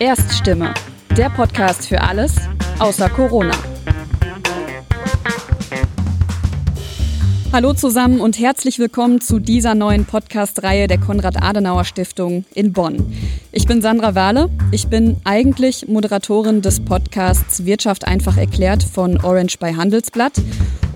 Erststimme, 0.00 0.72
der 1.14 1.28
Podcast 1.28 1.86
für 1.86 2.00
alles 2.00 2.34
außer 2.78 3.10
Corona. 3.10 3.52
Hallo 7.52 7.74
zusammen 7.74 8.18
und 8.18 8.38
herzlich 8.38 8.78
willkommen 8.78 9.20
zu 9.20 9.40
dieser 9.40 9.74
neuen 9.74 10.06
Podcast-Reihe 10.06 10.86
der 10.86 10.96
Konrad-Adenauer-Stiftung 10.96 12.46
in 12.54 12.72
Bonn. 12.72 13.12
Ich 13.52 13.66
bin 13.66 13.82
Sandra 13.82 14.14
Wahle. 14.14 14.48
Ich 14.72 14.88
bin 14.88 15.18
eigentlich 15.24 15.86
Moderatorin 15.86 16.62
des 16.62 16.82
Podcasts 16.82 17.66
Wirtschaft 17.66 18.06
einfach 18.06 18.38
erklärt 18.38 18.82
von 18.82 19.22
Orange 19.22 19.58
bei 19.58 19.74
Handelsblatt. 19.74 20.32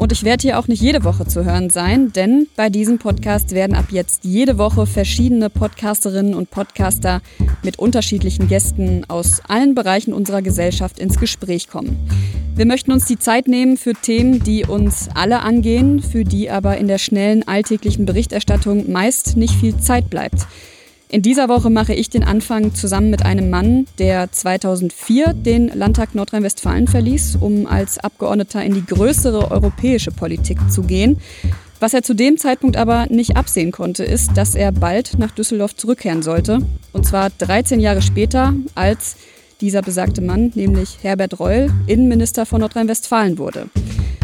Und 0.04 0.12
ich 0.12 0.22
werde 0.22 0.42
hier 0.42 0.58
auch 0.58 0.68
nicht 0.68 0.82
jede 0.82 1.02
Woche 1.02 1.26
zu 1.26 1.46
hören 1.46 1.70
sein, 1.70 2.12
denn 2.12 2.46
bei 2.56 2.68
diesem 2.68 2.98
Podcast 2.98 3.52
werden 3.52 3.74
ab 3.74 3.86
jetzt 3.88 4.22
jede 4.22 4.58
Woche 4.58 4.86
verschiedene 4.86 5.48
Podcasterinnen 5.48 6.34
und 6.34 6.50
Podcaster 6.50 7.22
mit 7.62 7.78
unterschiedlichen 7.78 8.46
Gästen 8.46 9.06
aus 9.08 9.40
allen 9.48 9.74
Bereichen 9.74 10.12
unserer 10.12 10.42
Gesellschaft 10.42 10.98
ins 10.98 11.18
Gespräch 11.18 11.68
kommen. 11.68 12.06
Wir 12.54 12.66
möchten 12.66 12.92
uns 12.92 13.06
die 13.06 13.18
Zeit 13.18 13.48
nehmen 13.48 13.78
für 13.78 13.94
Themen, 13.94 14.44
die 14.44 14.66
uns 14.66 15.08
alle 15.14 15.40
angehen, 15.40 16.02
für 16.02 16.24
die 16.24 16.50
aber 16.50 16.76
in 16.76 16.86
der 16.86 16.98
schnellen 16.98 17.48
alltäglichen 17.48 18.04
Berichterstattung 18.04 18.92
meist 18.92 19.38
nicht 19.38 19.54
viel 19.54 19.78
Zeit 19.78 20.10
bleibt. 20.10 20.46
In 21.14 21.22
dieser 21.22 21.48
Woche 21.48 21.70
mache 21.70 21.94
ich 21.94 22.10
den 22.10 22.24
Anfang 22.24 22.74
zusammen 22.74 23.08
mit 23.08 23.24
einem 23.24 23.48
Mann, 23.48 23.86
der 24.00 24.32
2004 24.32 25.32
den 25.32 25.68
Landtag 25.68 26.16
Nordrhein-Westfalen 26.16 26.88
verließ, 26.88 27.38
um 27.40 27.68
als 27.68 27.98
Abgeordneter 27.98 28.64
in 28.64 28.74
die 28.74 28.84
größere 28.84 29.52
europäische 29.52 30.10
Politik 30.10 30.58
zu 30.72 30.82
gehen. 30.82 31.20
Was 31.78 31.94
er 31.94 32.02
zu 32.02 32.14
dem 32.14 32.36
Zeitpunkt 32.36 32.76
aber 32.76 33.06
nicht 33.10 33.36
absehen 33.36 33.70
konnte, 33.70 34.02
ist, 34.02 34.36
dass 34.36 34.56
er 34.56 34.72
bald 34.72 35.16
nach 35.16 35.30
Düsseldorf 35.30 35.76
zurückkehren 35.76 36.24
sollte. 36.24 36.58
Und 36.92 37.06
zwar 37.06 37.30
13 37.30 37.78
Jahre 37.78 38.02
später, 38.02 38.52
als 38.74 39.14
dieser 39.60 39.82
besagte 39.82 40.20
Mann, 40.20 40.50
nämlich 40.56 40.98
Herbert 41.02 41.38
Reul, 41.38 41.70
Innenminister 41.86 42.44
von 42.44 42.60
Nordrhein-Westfalen 42.60 43.38
wurde. 43.38 43.68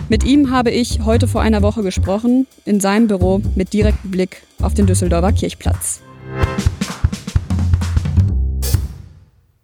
Mit 0.09 0.25
ihm 0.25 0.50
habe 0.50 0.72
ich 0.72 1.05
heute 1.05 1.28
vor 1.28 1.41
einer 1.41 1.62
Woche 1.62 1.84
gesprochen, 1.84 2.48
in 2.65 2.81
seinem 2.81 3.06
Büro 3.06 3.41
mit 3.55 3.75
direktem 3.75 4.11
Blick 4.11 4.43
auf 4.61 4.75
den 4.75 4.89
Düsseldorfer 4.89 5.31
Kirchplatz. 5.31 6.00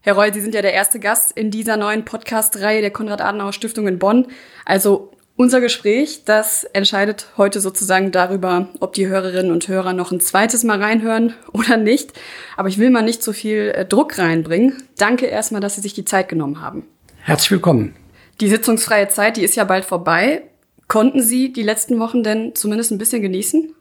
Herr 0.07 0.15
Reul, 0.15 0.33
Sie 0.33 0.41
sind 0.41 0.55
ja 0.55 0.63
der 0.63 0.73
erste 0.73 1.01
Gast 1.01 1.33
in 1.33 1.51
dieser 1.51 1.77
neuen 1.77 2.05
Podcast-Reihe 2.05 2.81
der 2.81 2.93
Konrad-Adenauer-Stiftung 2.93 3.89
in 3.89 3.99
Bonn. 3.99 4.29
Also 4.65 5.11
unser 5.35 5.61
Gespräch, 5.61 6.23
das 6.25 6.63
entscheidet 6.63 7.27
heute 7.37 7.59
sozusagen 7.59 8.13
darüber, 8.13 8.69
ob 8.79 8.93
die 8.93 9.09
Hörerinnen 9.09 9.51
und 9.51 9.67
Hörer 9.67 9.95
noch 9.95 10.13
ein 10.13 10.21
zweites 10.21 10.63
Mal 10.63 10.81
reinhören 10.81 11.35
oder 11.53 11.77
nicht. 11.77 12.13
Aber 12.57 12.69
ich 12.69 12.79
will 12.79 12.91
mal 12.91 13.03
nicht 13.03 13.21
so 13.21 13.33
viel 13.33 13.73
äh, 13.75 13.85
Druck 13.85 14.17
reinbringen. 14.17 14.81
Danke 14.97 15.27
erstmal, 15.27 15.61
dass 15.61 15.75
Sie 15.75 15.81
sich 15.81 15.95
die 15.95 16.05
Zeit 16.05 16.29
genommen 16.29 16.61
haben. 16.61 16.85
Herzlich 17.23 17.51
willkommen. 17.51 17.97
Die 18.41 18.49
sitzungsfreie 18.49 19.09
Zeit, 19.09 19.37
die 19.37 19.43
ist 19.43 19.57
ja 19.57 19.65
bald 19.65 19.85
vorbei. 19.85 20.43
Konnten 20.87 21.21
Sie 21.21 21.53
die 21.53 21.65
letzten 21.65 21.99
Wochen 21.99 22.23
denn 22.23 22.55
zumindest 22.55 22.93
ein 22.93 22.99
bisschen 22.99 23.23
genießen? 23.23 23.75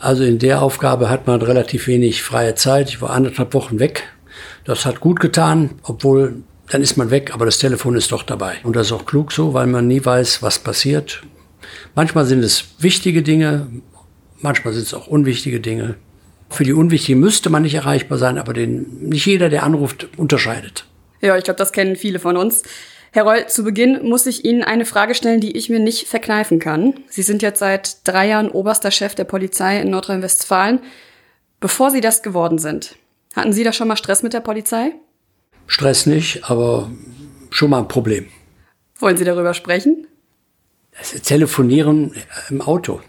Also 0.00 0.24
in 0.24 0.40
der 0.40 0.60
Aufgabe 0.60 1.08
hat 1.08 1.28
man 1.28 1.40
relativ 1.40 1.86
wenig 1.86 2.24
freie 2.24 2.56
Zeit. 2.56 2.88
Ich 2.88 3.00
war 3.00 3.10
anderthalb 3.10 3.54
Wochen 3.54 3.78
weg 3.78 4.08
das 4.64 4.86
hat 4.86 5.00
gut 5.00 5.20
getan, 5.20 5.70
obwohl 5.82 6.42
dann 6.70 6.82
ist 6.82 6.96
man 6.96 7.10
weg, 7.10 7.32
aber 7.34 7.44
das 7.44 7.58
Telefon 7.58 7.96
ist 7.96 8.12
doch 8.12 8.22
dabei. 8.22 8.56
Und 8.62 8.76
das 8.76 8.86
ist 8.86 8.92
auch 8.92 9.04
klug 9.04 9.32
so, 9.32 9.52
weil 9.52 9.66
man 9.66 9.86
nie 9.88 10.04
weiß, 10.04 10.42
was 10.42 10.58
passiert. 10.58 11.22
Manchmal 11.94 12.24
sind 12.24 12.42
es 12.42 12.64
wichtige 12.78 13.22
Dinge, 13.22 13.68
manchmal 14.40 14.72
sind 14.72 14.86
es 14.86 14.94
auch 14.94 15.06
unwichtige 15.06 15.60
Dinge. 15.60 15.96
Für 16.48 16.64
die 16.64 16.72
Unwichtigen 16.72 17.20
müsste 17.20 17.50
man 17.50 17.62
nicht 17.62 17.74
erreichbar 17.74 18.18
sein, 18.18 18.38
aber 18.38 18.52
den, 18.52 19.08
nicht 19.08 19.26
jeder, 19.26 19.48
der 19.48 19.62
anruft, 19.64 20.08
unterscheidet. 20.16 20.84
Ja, 21.20 21.36
ich 21.36 21.44
glaube, 21.44 21.58
das 21.58 21.72
kennen 21.72 21.96
viele 21.96 22.18
von 22.18 22.36
uns. 22.36 22.62
Herr 23.12 23.24
Reul, 23.24 23.46
zu 23.46 23.62
Beginn 23.62 24.08
muss 24.08 24.26
ich 24.26 24.44
Ihnen 24.44 24.62
eine 24.64 24.86
Frage 24.86 25.14
stellen, 25.14 25.40
die 25.40 25.56
ich 25.56 25.68
mir 25.68 25.80
nicht 25.80 26.08
verkneifen 26.08 26.58
kann. 26.58 26.94
Sie 27.08 27.22
sind 27.22 27.42
jetzt 27.42 27.58
seit 27.58 28.08
drei 28.08 28.28
Jahren 28.28 28.50
oberster 28.50 28.90
Chef 28.90 29.14
der 29.14 29.24
Polizei 29.24 29.80
in 29.80 29.90
Nordrhein-Westfalen. 29.90 30.80
Bevor 31.60 31.90
Sie 31.90 32.00
das 32.00 32.22
geworden 32.22 32.58
sind, 32.58 32.96
hatten 33.34 33.52
Sie 33.52 33.64
da 33.64 33.72
schon 33.72 33.88
mal 33.88 33.96
Stress 33.96 34.22
mit 34.22 34.32
der 34.32 34.40
Polizei? 34.40 34.92
Stress 35.66 36.06
nicht, 36.06 36.44
aber 36.50 36.90
schon 37.50 37.70
mal 37.70 37.80
ein 37.80 37.88
Problem. 37.88 38.28
Wollen 38.98 39.16
Sie 39.16 39.24
darüber 39.24 39.54
sprechen? 39.54 40.06
Das 40.98 41.12
Telefonieren 41.22 42.14
im 42.50 42.60
Auto. 42.60 43.00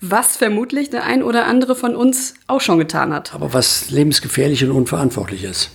Was 0.00 0.36
vermutlich 0.38 0.88
der 0.88 1.04
ein 1.04 1.22
oder 1.22 1.46
andere 1.46 1.76
von 1.76 1.94
uns 1.94 2.34
auch 2.46 2.62
schon 2.62 2.78
getan 2.78 3.12
hat. 3.12 3.34
Aber 3.34 3.52
was 3.52 3.90
lebensgefährlich 3.90 4.64
und 4.64 4.70
unverantwortlich 4.70 5.44
ist. 5.44 5.70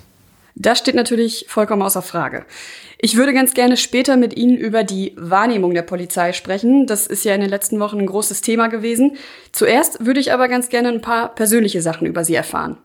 Das 0.55 0.79
steht 0.79 0.95
natürlich 0.95 1.45
vollkommen 1.49 1.81
außer 1.81 2.01
Frage. 2.01 2.45
Ich 2.97 3.17
würde 3.17 3.33
ganz 3.33 3.53
gerne 3.53 3.77
später 3.77 4.15
mit 4.15 4.35
Ihnen 4.37 4.57
über 4.57 4.83
die 4.83 5.13
Wahrnehmung 5.17 5.73
der 5.73 5.81
Polizei 5.81 6.31
sprechen. 6.33 6.87
Das 6.87 7.07
ist 7.07 7.25
ja 7.25 7.35
in 7.35 7.41
den 7.41 7.49
letzten 7.49 7.79
Wochen 7.79 7.99
ein 7.99 8.05
großes 8.05 8.41
Thema 8.41 8.67
gewesen. 8.67 9.17
Zuerst 9.51 10.05
würde 10.05 10.21
ich 10.21 10.31
aber 10.31 10.47
ganz 10.47 10.69
gerne 10.69 10.89
ein 10.89 11.01
paar 11.01 11.35
persönliche 11.35 11.81
Sachen 11.81 12.07
über 12.07 12.23
Sie 12.23 12.35
erfahren. 12.35 12.77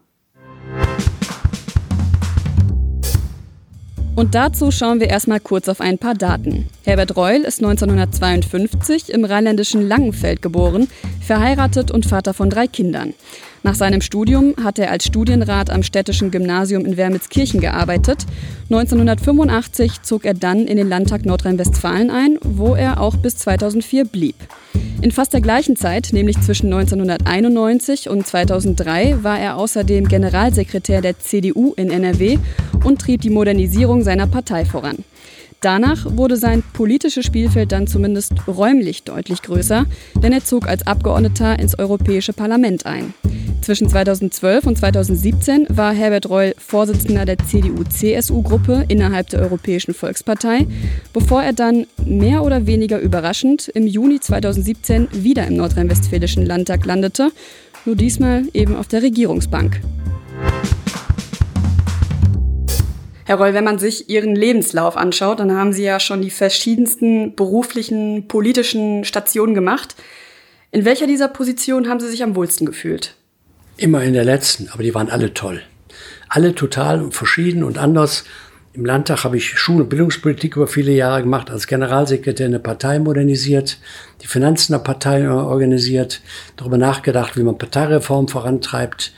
Und 4.16 4.34
dazu 4.34 4.70
schauen 4.70 5.00
wir 5.00 5.08
erstmal 5.08 5.40
kurz 5.40 5.68
auf 5.68 5.80
ein 5.80 5.98
paar 5.98 6.14
Daten. 6.14 6.68
Herbert 6.84 7.16
Reul 7.16 7.42
ist 7.42 7.62
1952 7.62 9.10
im 9.10 9.24
rheinländischen 9.24 9.86
Langenfeld 9.86 10.42
geboren, 10.42 10.88
verheiratet 11.20 11.90
und 11.90 12.06
Vater 12.06 12.34
von 12.34 12.50
drei 12.50 12.66
Kindern. 12.66 13.14
Nach 13.62 13.74
seinem 13.74 14.00
Studium 14.00 14.54
hat 14.62 14.78
er 14.78 14.90
als 14.90 15.04
Studienrat 15.04 15.68
am 15.68 15.82
städtischen 15.82 16.30
Gymnasium 16.30 16.86
in 16.86 16.96
Wermelskirchen 16.96 17.60
gearbeitet. 17.60 18.24
1985 18.70 20.02
zog 20.02 20.24
er 20.24 20.32
dann 20.32 20.66
in 20.66 20.78
den 20.78 20.88
Landtag 20.88 21.26
Nordrhein-Westfalen 21.26 22.10
ein, 22.10 22.38
wo 22.42 22.74
er 22.74 23.00
auch 23.00 23.16
bis 23.16 23.36
2004 23.36 24.06
blieb. 24.06 24.36
In 25.02 25.12
fast 25.12 25.34
der 25.34 25.42
gleichen 25.42 25.76
Zeit, 25.76 26.10
nämlich 26.12 26.40
zwischen 26.40 26.72
1991 26.72 28.08
und 28.08 28.26
2003, 28.26 29.22
war 29.22 29.38
er 29.38 29.56
außerdem 29.56 30.08
Generalsekretär 30.08 31.02
der 31.02 31.18
CDU 31.18 31.74
in 31.76 31.90
NRW 31.90 32.38
und 32.84 33.00
trieb 33.00 33.20
die 33.20 33.30
Modernisierung 33.30 34.02
seiner 34.02 34.26
Partei 34.26 34.64
voran. 34.64 35.04
Danach 35.60 36.16
wurde 36.16 36.36
sein 36.36 36.62
politisches 36.72 37.26
Spielfeld 37.26 37.72
dann 37.72 37.86
zumindest 37.86 38.32
räumlich 38.48 39.02
deutlich 39.02 39.42
größer, 39.42 39.84
denn 40.22 40.32
er 40.32 40.42
zog 40.42 40.66
als 40.66 40.86
Abgeordneter 40.86 41.58
ins 41.58 41.78
Europäische 41.78 42.32
Parlament 42.32 42.86
ein. 42.86 43.12
Zwischen 43.60 43.90
2012 43.90 44.66
und 44.66 44.78
2017 44.78 45.66
war 45.68 45.92
Herbert 45.92 46.30
Reul 46.30 46.54
Vorsitzender 46.56 47.26
der 47.26 47.36
CDU-CSU-Gruppe 47.38 48.86
innerhalb 48.88 49.28
der 49.28 49.40
Europäischen 49.40 49.92
Volkspartei, 49.92 50.66
bevor 51.12 51.42
er 51.42 51.52
dann 51.52 51.86
mehr 52.06 52.42
oder 52.42 52.66
weniger 52.66 52.98
überraschend 52.98 53.68
im 53.68 53.86
Juni 53.86 54.18
2017 54.18 55.08
wieder 55.12 55.46
im 55.46 55.56
nordrhein-westfälischen 55.56 56.46
Landtag 56.46 56.86
landete, 56.86 57.32
nur 57.84 57.96
diesmal 57.96 58.44
eben 58.54 58.76
auf 58.76 58.88
der 58.88 59.02
Regierungsbank. 59.02 59.82
Herr 63.30 63.38
Reul, 63.38 63.54
wenn 63.54 63.62
man 63.62 63.78
sich 63.78 64.10
Ihren 64.10 64.34
Lebenslauf 64.34 64.96
anschaut, 64.96 65.38
dann 65.38 65.54
haben 65.54 65.72
Sie 65.72 65.84
ja 65.84 66.00
schon 66.00 66.20
die 66.20 66.32
verschiedensten 66.32 67.36
beruflichen, 67.36 68.26
politischen 68.26 69.04
Stationen 69.04 69.54
gemacht. 69.54 69.94
In 70.72 70.84
welcher 70.84 71.06
dieser 71.06 71.28
Positionen 71.28 71.88
haben 71.88 72.00
Sie 72.00 72.08
sich 72.08 72.24
am 72.24 72.34
wohlsten 72.34 72.66
gefühlt? 72.66 73.14
Immer 73.76 74.02
in 74.02 74.14
der 74.14 74.24
letzten, 74.24 74.68
aber 74.72 74.82
die 74.82 74.96
waren 74.96 75.08
alle 75.08 75.32
toll. 75.32 75.62
Alle 76.28 76.56
total 76.56 77.12
verschieden 77.12 77.62
und 77.62 77.78
anders. 77.78 78.24
Im 78.72 78.84
Landtag 78.84 79.22
habe 79.22 79.36
ich 79.36 79.56
Schul- 79.56 79.82
und 79.82 79.90
Bildungspolitik 79.90 80.56
über 80.56 80.66
viele 80.66 80.90
Jahre 80.90 81.22
gemacht, 81.22 81.52
als 81.52 81.68
Generalsekretär 81.68 82.46
eine 82.46 82.58
Partei 82.58 82.98
modernisiert, 82.98 83.78
die 84.22 84.26
Finanzen 84.26 84.72
der 84.72 84.80
Partei 84.80 85.30
organisiert, 85.30 86.20
darüber 86.56 86.78
nachgedacht, 86.78 87.36
wie 87.36 87.44
man 87.44 87.58
Parteireform 87.58 88.26
vorantreibt, 88.26 89.12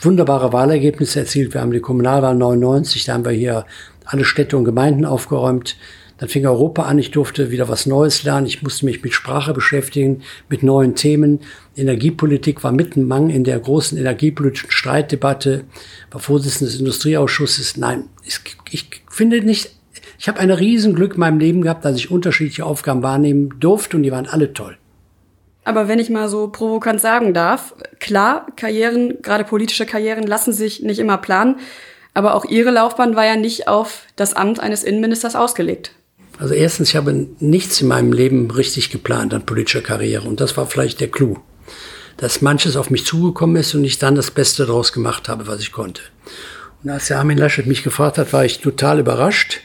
wunderbare 0.00 0.52
Wahlergebnisse 0.52 1.20
erzielt. 1.20 1.54
Wir 1.54 1.60
haben 1.60 1.72
die 1.72 1.80
Kommunalwahl 1.80 2.34
99, 2.34 3.04
da 3.04 3.14
haben 3.14 3.24
wir 3.24 3.32
hier 3.32 3.64
alle 4.04 4.24
Städte 4.24 4.56
und 4.56 4.64
Gemeinden 4.64 5.04
aufgeräumt. 5.04 5.76
Dann 6.18 6.28
fing 6.28 6.46
Europa 6.46 6.84
an, 6.84 6.98
ich 6.98 7.10
durfte 7.10 7.50
wieder 7.50 7.68
was 7.68 7.86
Neues 7.86 8.22
lernen, 8.22 8.46
ich 8.46 8.62
musste 8.62 8.84
mich 8.84 9.02
mit 9.02 9.12
Sprache 9.12 9.52
beschäftigen, 9.52 10.22
mit 10.48 10.62
neuen 10.62 10.94
Themen. 10.94 11.40
Energiepolitik 11.76 12.62
war 12.62 12.70
mittenmang 12.70 13.30
in 13.30 13.42
der 13.42 13.58
großen 13.58 13.98
energiepolitischen 13.98 14.70
Streitdebatte, 14.70 15.64
war 16.12 16.20
Vorsitzender 16.20 16.70
des 16.70 16.78
Industrieausschusses. 16.78 17.76
Nein, 17.76 18.04
ich, 18.22 18.38
ich 18.70 19.02
finde 19.10 19.42
nicht, 19.42 19.74
ich 20.18 20.28
habe 20.28 20.38
ein 20.38 20.52
Riesenglück 20.52 21.14
in 21.14 21.20
meinem 21.20 21.40
Leben 21.40 21.62
gehabt, 21.62 21.84
dass 21.84 21.96
ich 21.96 22.12
unterschiedliche 22.12 22.64
Aufgaben 22.64 23.02
wahrnehmen 23.02 23.56
durfte 23.58 23.96
und 23.96 24.04
die 24.04 24.12
waren 24.12 24.26
alle 24.26 24.52
toll. 24.52 24.78
Aber 25.64 25.88
wenn 25.88 25.98
ich 25.98 26.10
mal 26.10 26.28
so 26.28 26.48
provokant 26.48 27.00
sagen 27.00 27.32
darf, 27.32 27.74
klar, 27.98 28.46
Karrieren, 28.56 29.22
gerade 29.22 29.44
politische 29.44 29.86
Karrieren 29.86 30.26
lassen 30.26 30.52
sich 30.52 30.82
nicht 30.82 30.98
immer 30.98 31.18
planen, 31.18 31.56
aber 32.12 32.34
auch 32.34 32.44
Ihre 32.44 32.70
Laufbahn 32.70 33.16
war 33.16 33.24
ja 33.24 33.36
nicht 33.36 33.66
auf 33.66 34.02
das 34.16 34.34
Amt 34.34 34.60
eines 34.60 34.84
Innenministers 34.84 35.34
ausgelegt. 35.34 35.92
Also 36.38 36.54
erstens, 36.54 36.90
ich 36.90 36.96
habe 36.96 37.28
nichts 37.38 37.80
in 37.80 37.88
meinem 37.88 38.12
Leben 38.12 38.50
richtig 38.50 38.90
geplant 38.90 39.32
an 39.34 39.46
politischer 39.46 39.82
Karriere 39.82 40.26
und 40.28 40.40
das 40.40 40.56
war 40.56 40.66
vielleicht 40.66 41.00
der 41.00 41.08
Clou, 41.08 41.38
dass 42.16 42.42
manches 42.42 42.76
auf 42.76 42.90
mich 42.90 43.04
zugekommen 43.06 43.56
ist 43.56 43.74
und 43.74 43.84
ich 43.84 43.98
dann 43.98 44.14
das 44.14 44.30
Beste 44.30 44.66
daraus 44.66 44.92
gemacht 44.92 45.28
habe, 45.28 45.46
was 45.46 45.60
ich 45.60 45.72
konnte. 45.72 46.02
Und 46.82 46.90
als 46.90 47.08
der 47.08 47.18
Armin 47.18 47.38
Laschet 47.38 47.66
mich 47.66 47.82
gefragt 47.82 48.18
hat, 48.18 48.32
war 48.32 48.44
ich 48.44 48.60
total 48.60 48.98
überrascht. 48.98 49.60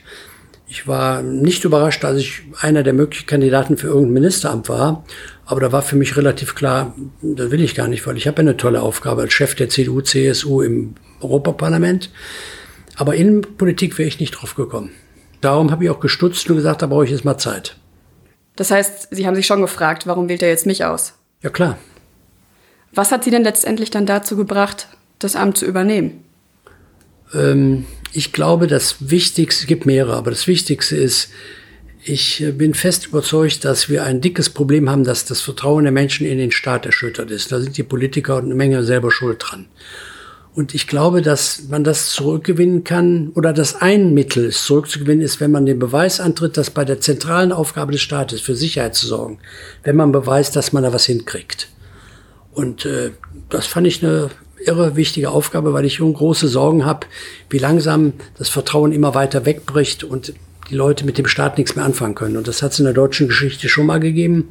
Ich 0.67 0.87
war 0.87 1.23
nicht 1.23 1.65
überrascht, 1.65 2.05
als 2.05 2.19
ich 2.19 2.43
einer 2.61 2.83
der 2.83 2.93
möglichen 2.93 3.25
Kandidaten 3.25 3.75
für 3.75 3.87
irgendein 3.87 4.13
Ministeramt 4.13 4.69
war. 4.69 5.03
Aber 5.49 5.61
da 5.61 5.71
war 5.71 5.81
für 5.81 5.95
mich 5.95 6.15
relativ 6.15 6.53
klar, 6.53 6.93
das 7.23 7.49
will 7.49 7.63
ich 7.63 7.73
gar 7.73 7.87
nicht, 7.87 8.05
weil 8.05 8.17
ich 8.17 8.27
habe 8.27 8.37
eine 8.37 8.55
tolle 8.55 8.83
Aufgabe 8.83 9.23
als 9.23 9.33
Chef 9.33 9.55
der 9.55 9.67
CDU, 9.67 9.99
CSU 10.01 10.61
im 10.61 10.93
Europaparlament. 11.21 12.11
Aber 12.97 13.15
Innenpolitik 13.15 13.97
wäre 13.97 14.07
ich 14.07 14.19
nicht 14.19 14.29
drauf 14.29 14.53
gekommen. 14.53 14.91
Darum 15.41 15.71
habe 15.71 15.83
ich 15.83 15.89
auch 15.89 16.01
gestutzt 16.01 16.47
und 16.51 16.55
gesagt, 16.55 16.83
da 16.83 16.85
brauche 16.85 17.05
ich 17.05 17.09
jetzt 17.09 17.25
mal 17.25 17.39
Zeit. 17.39 17.77
Das 18.57 18.69
heißt, 18.69 19.07
Sie 19.09 19.25
haben 19.25 19.33
sich 19.33 19.47
schon 19.47 19.61
gefragt, 19.61 20.05
warum 20.05 20.29
wählt 20.29 20.43
er 20.43 20.49
jetzt 20.49 20.67
mich 20.67 20.85
aus? 20.85 21.13
Ja 21.41 21.49
klar. 21.49 21.79
Was 22.93 23.11
hat 23.11 23.23
Sie 23.23 23.31
denn 23.31 23.43
letztendlich 23.43 23.89
dann 23.89 24.05
dazu 24.05 24.35
gebracht, 24.35 24.87
das 25.17 25.35
Amt 25.35 25.57
zu 25.57 25.65
übernehmen? 25.65 26.25
Ähm, 27.33 27.87
ich 28.13 28.33
glaube, 28.33 28.67
das 28.67 29.09
Wichtigste, 29.09 29.63
es 29.63 29.67
gibt 29.67 29.87
mehrere, 29.87 30.15
aber 30.15 30.29
das 30.29 30.45
Wichtigste 30.45 30.95
ist, 30.95 31.31
ich 32.03 32.41
äh, 32.41 32.51
bin 32.51 32.73
fest 32.73 33.07
überzeugt, 33.07 33.65
dass 33.65 33.89
wir 33.89 34.03
ein 34.03 34.21
dickes 34.21 34.49
Problem 34.49 34.89
haben, 34.89 35.03
dass 35.03 35.25
das 35.25 35.41
Vertrauen 35.41 35.83
der 35.83 35.91
Menschen 35.91 36.25
in 36.25 36.37
den 36.37 36.51
Staat 36.51 36.85
erschüttert 36.85 37.31
ist. 37.31 37.51
Da 37.51 37.59
sind 37.59 37.77
die 37.77 37.83
Politiker 37.83 38.37
und 38.37 38.45
eine 38.45 38.55
Menge 38.55 38.83
selber 38.83 39.11
schuld 39.11 39.43
dran. 39.43 39.65
Und 40.55 40.73
ich 40.73 40.87
glaube, 40.87 41.21
dass 41.21 41.67
man 41.69 41.83
das 41.83 42.09
zurückgewinnen 42.09 42.83
kann 42.83 43.31
oder 43.35 43.53
dass 43.53 43.81
ein 43.81 44.13
Mittel, 44.13 44.45
es 44.45 44.65
zurückzugewinnen 44.65 45.23
ist, 45.23 45.39
wenn 45.39 45.51
man 45.51 45.65
den 45.65 45.79
Beweis 45.79 46.19
antritt, 46.19 46.57
dass 46.57 46.69
bei 46.69 46.83
der 46.83 46.99
zentralen 46.99 47.51
Aufgabe 47.51 47.91
des 47.91 48.01
Staates 48.01 48.41
für 48.41 48.55
Sicherheit 48.55 48.95
zu 48.95 49.07
sorgen, 49.07 49.39
wenn 49.83 49.95
man 49.95 50.11
beweist, 50.11 50.55
dass 50.55 50.73
man 50.73 50.83
da 50.83 50.91
was 50.91 51.05
hinkriegt. 51.05 51.69
Und 52.51 52.85
äh, 52.85 53.11
das 53.49 53.67
fand 53.67 53.87
ich 53.87 54.03
eine 54.03 54.31
irre 54.65 54.95
wichtige 54.95 55.29
Aufgabe, 55.29 55.73
weil 55.73 55.85
ich 55.85 55.99
große 55.99 56.47
Sorgen 56.47 56.83
habe, 56.83 57.07
wie 57.49 57.59
langsam 57.59 58.13
das 58.37 58.49
Vertrauen 58.49 58.91
immer 58.91 59.15
weiter 59.15 59.45
wegbricht 59.45 60.03
und 60.03 60.33
die 60.69 60.75
Leute 60.75 61.05
mit 61.05 61.17
dem 61.17 61.27
Staat 61.27 61.57
nichts 61.57 61.75
mehr 61.75 61.85
anfangen 61.85 62.15
können. 62.15 62.37
Und 62.37 62.47
das 62.47 62.61
hat 62.61 62.73
es 62.73 62.79
in 62.79 62.85
der 62.85 62.93
deutschen 62.93 63.27
Geschichte 63.27 63.69
schon 63.69 63.87
mal 63.87 63.99
gegeben. 63.99 64.49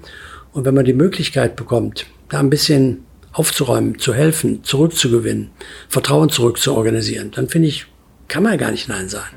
Und 0.52 0.64
wenn 0.64 0.74
man 0.74 0.84
die 0.84 0.92
Möglichkeit 0.92 1.54
bekommt, 1.56 2.06
da 2.28 2.40
ein 2.40 2.50
bisschen 2.50 3.04
aufzuräumen, 3.32 3.98
zu 3.98 4.14
helfen, 4.14 4.64
zurückzugewinnen, 4.64 5.50
Vertrauen 5.88 6.28
zurückzuorganisieren, 6.28 7.30
dann 7.30 7.48
finde 7.48 7.68
ich, 7.68 7.86
kann 8.26 8.42
man 8.42 8.58
gar 8.58 8.72
nicht 8.72 8.88
Nein 8.88 9.08
sagen. 9.08 9.36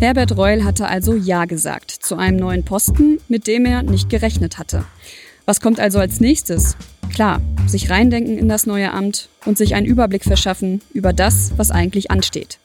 Herbert 0.00 0.36
Reul 0.36 0.64
hatte 0.64 0.88
also 0.88 1.14
Ja 1.14 1.44
gesagt 1.44 1.92
zu 1.92 2.16
einem 2.16 2.38
neuen 2.38 2.64
Posten, 2.64 3.20
mit 3.28 3.46
dem 3.46 3.64
er 3.66 3.84
nicht 3.84 4.10
gerechnet 4.10 4.58
hatte. 4.58 4.84
Was 5.46 5.60
kommt 5.60 5.78
also 5.78 6.00
als 6.00 6.18
nächstes? 6.18 6.76
Klar, 7.14 7.40
sich 7.66 7.88
reindenken 7.88 8.36
in 8.36 8.48
das 8.48 8.66
neue 8.66 8.92
Amt 8.92 9.28
und 9.44 9.58
sich 9.58 9.76
einen 9.76 9.86
Überblick 9.86 10.24
verschaffen 10.24 10.80
über 10.92 11.12
das, 11.12 11.52
was 11.56 11.70
eigentlich 11.70 12.10
ansteht. 12.10 12.58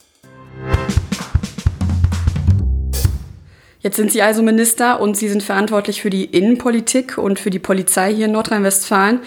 Jetzt 3.87 3.95
sind 3.95 4.11
Sie 4.11 4.21
also 4.21 4.43
Minister 4.43 4.99
und 4.99 5.15
Sie 5.15 5.29
sind 5.29 5.41
verantwortlich 5.41 6.01
für 6.01 6.09
die 6.09 6.25
Innenpolitik 6.25 7.17
und 7.17 7.39
für 7.39 7.49
die 7.49 7.57
Polizei 7.57 8.13
hier 8.13 8.25
in 8.25 8.33
Nordrhein-Westfalen. 8.33 9.21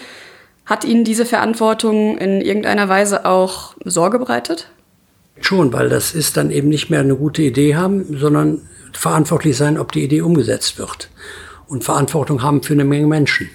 Hat 0.67 0.85
Ihnen 0.85 1.03
diese 1.03 1.25
Verantwortung 1.25 2.19
in 2.19 2.41
irgendeiner 2.41 2.87
Weise 2.87 3.25
auch 3.25 3.73
Sorge 3.83 4.19
bereitet? 4.19 4.69
Schon, 5.39 5.73
weil 5.73 5.89
das 5.89 6.13
ist 6.13 6.37
dann 6.37 6.51
eben 6.51 6.69
nicht 6.69 6.91
mehr 6.91 6.99
eine 6.99 7.15
gute 7.15 7.41
Idee 7.41 7.75
haben, 7.75 8.19
sondern 8.19 8.61
verantwortlich 8.93 9.57
sein, 9.57 9.79
ob 9.79 9.93
die 9.93 10.03
Idee 10.03 10.21
umgesetzt 10.21 10.77
wird. 10.77 11.09
Und 11.67 11.83
Verantwortung 11.83 12.43
haben 12.43 12.61
für 12.61 12.73
eine 12.73 12.85
Menge 12.85 13.07
Menschen. 13.07 13.49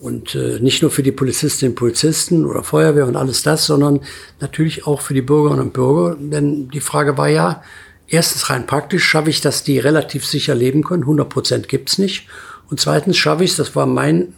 Und 0.00 0.34
äh, 0.34 0.58
nicht 0.60 0.82
nur 0.82 0.90
für 0.90 1.02
die 1.02 1.12
Polizistinnen 1.12 1.72
und 1.72 1.78
Polizisten 1.78 2.44
oder 2.44 2.62
Feuerwehr 2.62 3.06
und 3.06 3.16
alles 3.16 3.42
das, 3.42 3.64
sondern 3.64 4.00
natürlich 4.40 4.86
auch 4.86 5.00
für 5.00 5.14
die 5.14 5.22
Bürgerinnen 5.22 5.62
und 5.62 5.72
Bürger. 5.72 6.14
Denn 6.20 6.68
die 6.68 6.80
Frage 6.80 7.16
war 7.16 7.28
ja, 7.28 7.62
erstens 8.08 8.50
rein 8.50 8.66
praktisch, 8.66 9.04
schaffe 9.04 9.30
ich, 9.30 9.40
dass 9.40 9.62
die 9.62 9.78
relativ 9.78 10.26
sicher 10.26 10.54
leben 10.54 10.82
können? 10.82 11.02
100 11.02 11.28
Prozent 11.28 11.68
gibt's 11.68 11.98
nicht. 11.98 12.28
Und 12.70 12.80
zweitens 12.80 13.16
schaffe 13.16 13.44
ich, 13.44 13.56
das 13.56 13.76
war 13.76 13.86
mein 13.86 14.34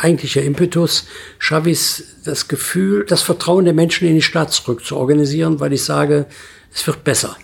eigentlicher 0.00 0.42
Impetus, 0.42 1.06
schaffe 1.38 1.70
ich 1.70 2.02
das 2.24 2.48
Gefühl, 2.48 3.04
das 3.06 3.22
Vertrauen 3.22 3.64
der 3.64 3.74
Menschen 3.74 4.08
in 4.08 4.14
die 4.14 4.22
Stadt 4.22 4.52
zurück 4.52 4.84
zu 4.84 4.96
organisieren, 4.96 5.60
weil 5.60 5.72
ich 5.72 5.84
sage, 5.84 6.26
es 6.72 6.86
wird 6.86 7.04
besser. 7.04 7.36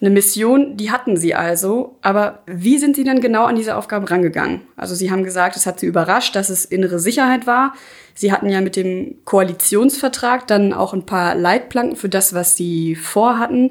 Eine 0.00 0.10
Mission, 0.10 0.76
die 0.76 0.90
hatten 0.90 1.16
Sie 1.16 1.32
also. 1.32 1.96
Aber 2.02 2.40
wie 2.46 2.78
sind 2.78 2.96
Sie 2.96 3.04
denn 3.04 3.20
genau 3.20 3.44
an 3.44 3.54
diese 3.54 3.76
Aufgabe 3.76 4.10
rangegangen? 4.10 4.62
Also 4.74 4.96
Sie 4.96 5.12
haben 5.12 5.22
gesagt, 5.22 5.54
es 5.54 5.64
hat 5.64 5.78
Sie 5.78 5.86
überrascht, 5.86 6.34
dass 6.34 6.50
es 6.50 6.64
innere 6.64 6.98
Sicherheit 6.98 7.46
war. 7.46 7.74
Sie 8.12 8.32
hatten 8.32 8.48
ja 8.48 8.60
mit 8.60 8.74
dem 8.74 9.18
Koalitionsvertrag 9.24 10.48
dann 10.48 10.72
auch 10.72 10.92
ein 10.92 11.06
paar 11.06 11.36
Leitplanken 11.36 11.94
für 11.94 12.08
das, 12.08 12.34
was 12.34 12.56
Sie 12.56 12.96
vorhatten. 12.96 13.70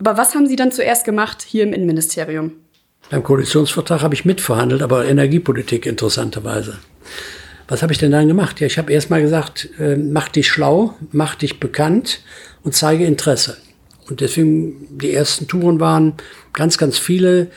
Aber 0.00 0.16
was 0.16 0.34
haben 0.34 0.46
Sie 0.46 0.56
dann 0.56 0.72
zuerst 0.72 1.04
gemacht 1.04 1.42
hier 1.46 1.62
im 1.62 1.72
Innenministerium? 1.72 2.52
Beim 3.10 3.22
Koalitionsvertrag 3.22 4.02
habe 4.02 4.14
ich 4.14 4.24
mitverhandelt, 4.24 4.82
aber 4.82 5.06
Energiepolitik 5.06 5.86
interessanterweise. 5.86 6.78
Was 7.68 7.82
habe 7.82 7.92
ich 7.92 7.98
denn 7.98 8.10
dann 8.10 8.26
gemacht? 8.26 8.60
Ja, 8.60 8.66
ich 8.66 8.78
habe 8.78 8.92
erst 8.92 9.10
mal 9.10 9.20
gesagt, 9.20 9.68
äh, 9.78 9.96
mach 9.96 10.28
dich 10.28 10.48
schlau, 10.48 10.94
mach 11.12 11.34
dich 11.34 11.60
bekannt 11.60 12.20
und 12.62 12.74
zeige 12.74 13.04
Interesse. 13.04 13.58
Und 14.08 14.20
deswegen, 14.20 14.98
die 14.98 15.12
ersten 15.12 15.46
Touren 15.46 15.78
waren 15.78 16.14
ganz, 16.52 16.78
ganz 16.78 16.98
viele 16.98 17.48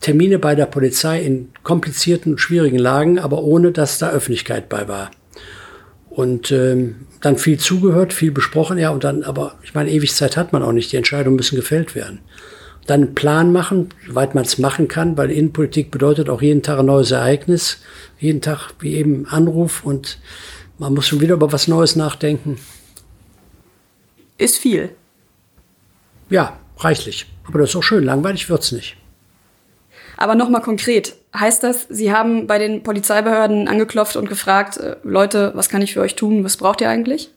Termine 0.00 0.38
bei 0.38 0.54
der 0.54 0.66
Polizei 0.66 1.20
in 1.22 1.50
komplizierten 1.62 2.32
und 2.32 2.38
schwierigen 2.38 2.78
Lagen, 2.78 3.18
aber 3.18 3.42
ohne 3.44 3.70
dass 3.70 3.98
da 3.98 4.10
Öffentlichkeit 4.10 4.68
bei 4.68 4.88
war. 4.88 5.10
Und 6.10 6.50
ähm, 6.50 7.06
dann 7.20 7.38
viel 7.38 7.58
zugehört, 7.58 8.12
viel 8.12 8.32
besprochen, 8.32 8.78
ja, 8.78 8.90
und 8.90 9.04
dann, 9.04 9.22
aber 9.22 9.54
ich 9.62 9.74
meine, 9.74 9.90
ewig 9.90 10.14
Zeit 10.14 10.36
hat 10.36 10.52
man 10.52 10.62
auch 10.62 10.72
nicht, 10.72 10.90
die 10.92 10.96
Entscheidungen 10.96 11.36
müssen 11.36 11.56
gefällt 11.56 11.94
werden. 11.94 12.18
Dann 12.86 13.02
einen 13.02 13.14
Plan 13.14 13.52
machen, 13.52 13.90
soweit 14.06 14.34
man 14.34 14.44
es 14.44 14.58
machen 14.58 14.88
kann, 14.88 15.16
weil 15.16 15.30
Innenpolitik 15.30 15.92
bedeutet 15.92 16.28
auch 16.28 16.42
jeden 16.42 16.62
Tag 16.62 16.80
ein 16.80 16.86
neues 16.86 17.12
Ereignis, 17.12 17.78
jeden 18.18 18.40
Tag 18.40 18.72
wie 18.80 18.96
eben 18.96 19.26
Anruf 19.26 19.84
und 19.84 20.18
man 20.78 20.94
muss 20.94 21.06
schon 21.06 21.20
wieder 21.20 21.34
über 21.34 21.52
was 21.52 21.68
Neues 21.68 21.94
nachdenken. 21.94 22.58
Ist 24.38 24.56
viel. 24.56 24.90
Ja, 26.30 26.58
reichlich. 26.78 27.26
Aber 27.46 27.58
das 27.58 27.70
ist 27.70 27.76
auch 27.76 27.82
schön, 27.82 28.02
langweilig 28.02 28.48
wird's 28.48 28.72
nicht. 28.72 28.96
Aber 30.16 30.34
nochmal 30.34 30.62
konkret, 30.62 31.14
heißt 31.34 31.62
das, 31.62 31.86
Sie 31.88 32.12
haben 32.12 32.46
bei 32.46 32.58
den 32.58 32.82
Polizeibehörden 32.82 33.68
angeklopft 33.68 34.16
und 34.16 34.28
gefragt, 34.28 34.76
äh, 34.76 34.96
Leute, 35.02 35.52
was 35.54 35.68
kann 35.68 35.82
ich 35.82 35.94
für 35.94 36.00
euch 36.00 36.16
tun, 36.16 36.44
was 36.44 36.56
braucht 36.56 36.80
ihr 36.80 36.88
eigentlich? 36.88 37.30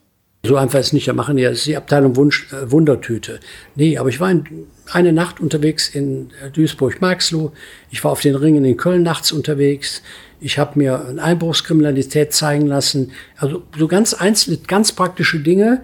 So 0.46 0.56
einfach 0.56 0.78
ist 0.78 0.88
es 0.88 0.92
nicht. 0.92 1.06
Wir 1.06 1.14
machen 1.14 1.38
ja, 1.38 1.48
das 1.48 1.60
ist 1.60 1.66
die 1.66 1.76
Abteilung 1.76 2.16
Wunsch, 2.16 2.52
äh, 2.52 2.70
Wundertüte. 2.70 3.40
Nee, 3.76 3.96
aber 3.96 4.10
ich 4.10 4.20
war 4.20 4.30
in, 4.30 4.66
eine 4.92 5.12
Nacht 5.12 5.40
unterwegs 5.40 5.88
in 5.88 6.30
äh, 6.42 6.50
Duisburg-Marxloh. 6.50 7.52
Ich 7.90 8.04
war 8.04 8.12
auf 8.12 8.20
den 8.20 8.34
Ringen 8.34 8.64
in 8.64 8.76
Köln 8.76 9.02
nachts 9.02 9.32
unterwegs. 9.32 10.02
Ich 10.40 10.58
habe 10.58 10.78
mir 10.78 11.06
eine 11.06 11.22
Einbruchskriminalität 11.22 12.34
zeigen 12.34 12.66
lassen. 12.66 13.12
Also 13.38 13.62
so 13.78 13.88
ganz 13.88 14.12
einzelne, 14.12 14.58
ganz 14.58 14.92
praktische 14.92 15.40
Dinge, 15.40 15.82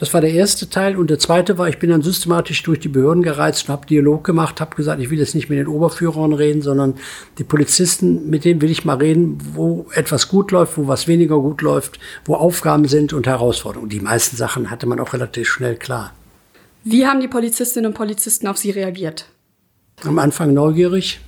das 0.00 0.14
war 0.14 0.22
der 0.22 0.32
erste 0.32 0.70
Teil. 0.70 0.96
Und 0.96 1.10
der 1.10 1.18
zweite 1.18 1.58
war, 1.58 1.68
ich 1.68 1.78
bin 1.78 1.90
dann 1.90 2.00
systematisch 2.00 2.62
durch 2.62 2.80
die 2.80 2.88
Behörden 2.88 3.22
gereizt 3.22 3.68
und 3.68 3.72
habe 3.72 3.86
Dialog 3.86 4.24
gemacht, 4.24 4.58
habe 4.58 4.74
gesagt, 4.74 4.98
ich 4.98 5.10
will 5.10 5.18
jetzt 5.18 5.34
nicht 5.34 5.50
mit 5.50 5.58
den 5.58 5.68
Oberführern 5.68 6.32
reden, 6.32 6.62
sondern 6.62 6.94
die 7.36 7.44
Polizisten, 7.44 8.30
mit 8.30 8.46
denen 8.46 8.62
will 8.62 8.70
ich 8.70 8.86
mal 8.86 8.96
reden, 8.96 9.36
wo 9.52 9.88
etwas 9.92 10.28
gut 10.28 10.52
läuft, 10.52 10.78
wo 10.78 10.88
was 10.88 11.06
weniger 11.06 11.38
gut 11.38 11.60
läuft, 11.60 12.00
wo 12.24 12.34
Aufgaben 12.34 12.88
sind 12.88 13.12
und 13.12 13.26
Herausforderungen. 13.26 13.90
Die 13.90 14.00
meisten 14.00 14.38
Sachen 14.38 14.70
hatte 14.70 14.86
man 14.86 15.00
auch 15.00 15.12
relativ 15.12 15.48
schnell 15.50 15.76
klar. 15.76 16.14
Wie 16.82 17.06
haben 17.06 17.20
die 17.20 17.28
Polizistinnen 17.28 17.90
und 17.90 17.94
Polizisten 17.94 18.46
auf 18.46 18.56
Sie 18.56 18.70
reagiert? 18.70 19.26
Am 20.04 20.18
Anfang 20.18 20.54
neugierig. 20.54 21.20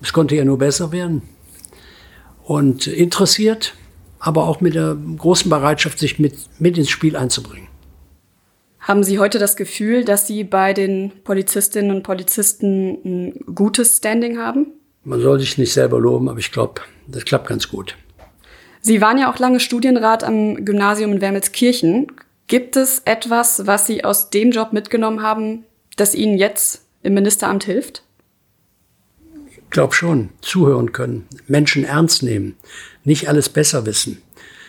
Es 0.00 0.14
konnte 0.14 0.36
ja 0.36 0.46
nur 0.46 0.56
besser 0.56 0.90
werden. 0.90 1.20
Und 2.44 2.86
interessiert 2.86 3.74
aber 4.24 4.48
auch 4.48 4.62
mit 4.62 4.74
der 4.74 4.96
großen 5.18 5.50
Bereitschaft, 5.50 5.98
sich 5.98 6.18
mit, 6.18 6.34
mit 6.58 6.78
ins 6.78 6.88
Spiel 6.88 7.14
einzubringen. 7.14 7.68
Haben 8.80 9.04
Sie 9.04 9.18
heute 9.18 9.38
das 9.38 9.54
Gefühl, 9.54 10.04
dass 10.04 10.26
Sie 10.26 10.44
bei 10.44 10.72
den 10.72 11.12
Polizistinnen 11.24 11.94
und 11.94 12.02
Polizisten 12.02 12.98
ein 13.04 13.54
gutes 13.54 13.98
Standing 13.98 14.38
haben? 14.38 14.68
Man 15.04 15.20
soll 15.20 15.40
sich 15.40 15.58
nicht 15.58 15.74
selber 15.74 16.00
loben, 16.00 16.30
aber 16.30 16.38
ich 16.38 16.52
glaube, 16.52 16.80
das 17.06 17.26
klappt 17.26 17.48
ganz 17.48 17.68
gut. 17.68 17.96
Sie 18.80 19.02
waren 19.02 19.18
ja 19.18 19.30
auch 19.30 19.38
lange 19.38 19.60
Studienrat 19.60 20.24
am 20.24 20.64
Gymnasium 20.64 21.12
in 21.12 21.20
Wermelskirchen. 21.20 22.06
Gibt 22.46 22.76
es 22.76 23.02
etwas, 23.04 23.66
was 23.66 23.86
Sie 23.86 24.04
aus 24.04 24.30
dem 24.30 24.52
Job 24.52 24.72
mitgenommen 24.72 25.22
haben, 25.22 25.64
das 25.96 26.14
Ihnen 26.14 26.38
jetzt 26.38 26.86
im 27.02 27.12
Ministeramt 27.12 27.64
hilft? 27.64 28.02
Ich 29.74 29.76
glaube 29.76 29.92
schon. 29.92 30.30
Zuhören 30.40 30.92
können, 30.92 31.26
Menschen 31.48 31.82
ernst 31.82 32.22
nehmen, 32.22 32.54
nicht 33.02 33.28
alles 33.28 33.48
besser 33.48 33.86
wissen. 33.86 34.22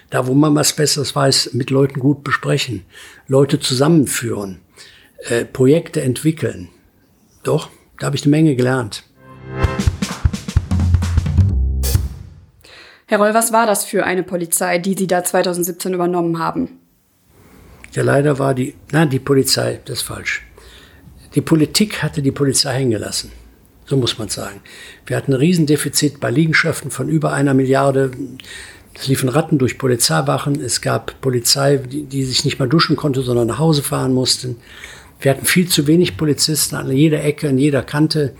Da, 0.10 0.26
wo 0.26 0.34
man 0.34 0.56
was 0.56 0.76
Besseres 0.76 1.16
weiß, 1.16 1.54
mit 1.54 1.70
Leuten 1.70 2.00
gut 2.00 2.24
besprechen, 2.24 2.86
Leute 3.28 3.60
zusammenführen, 3.60 4.62
äh, 5.30 5.46
Projekte 5.46 6.02
entwickeln. 6.02 6.70
Doch, 7.44 7.70
da 8.00 8.08
habe 8.08 8.16
ich 8.16 8.24
eine 8.24 8.32
Menge 8.32 8.56
gelernt. 8.56 9.04
Herr 13.06 13.20
Roll, 13.20 13.36
was 13.36 13.54
war 13.54 13.68
das 13.68 13.86
für 13.86 14.06
eine 14.06 14.24
Polizei, 14.24 14.80
die 14.80 14.96
Sie 14.96 15.06
da 15.06 15.24
2017 15.24 15.94
übernommen 15.94 16.40
haben? 16.40 16.80
Ja, 17.92 18.02
leider 18.02 18.40
war 18.40 18.56
die, 18.56 18.74
nein, 18.92 19.12
die 19.12 19.20
Polizei, 19.20 19.82
das 19.86 20.00
ist 20.00 20.08
falsch. 20.08 20.42
Die 21.36 21.42
Politik 21.42 22.02
hatte 22.02 22.24
die 22.24 22.32
Polizei 22.32 22.74
hängen 22.74 22.90
gelassen. 22.90 23.32
So 23.86 23.98
muss 23.98 24.18
man 24.18 24.30
sagen. 24.30 24.62
Wir 25.06 25.16
hatten 25.16 25.34
ein 25.34 25.40
Riesendefizit 25.40 26.20
bei 26.20 26.32
Liegenschaften 26.32 26.90
von 26.90 27.08
über 27.08 27.34
einer 27.34 27.54
Milliarde. 27.54 28.12
Es 28.96 29.08
liefen 29.08 29.30
Ratten 29.30 29.58
durch 29.58 29.78
Polizeiwachen. 29.78 30.60
Es 30.60 30.82
gab 30.82 31.22
Polizei, 31.22 31.78
die, 31.78 32.04
die 32.04 32.24
sich 32.24 32.46
nicht 32.46 32.60
mal 32.60 32.70
duschen 32.70 32.96
konnte, 32.96 33.22
sondern 33.22 33.48
nach 33.48 33.60
Hause 33.60 33.84
fahren 33.84 34.14
mussten. 34.14 34.58
Wir 35.20 35.32
hatten 35.32 35.46
viel 35.46 35.68
zu 35.68 35.88
wenig 35.88 36.18
Polizisten 36.18 36.76
an 36.76 36.92
jeder 36.92 37.24
Ecke, 37.24 37.50
an 37.50 37.58
jeder 37.58 37.84
Kante. 37.84 38.36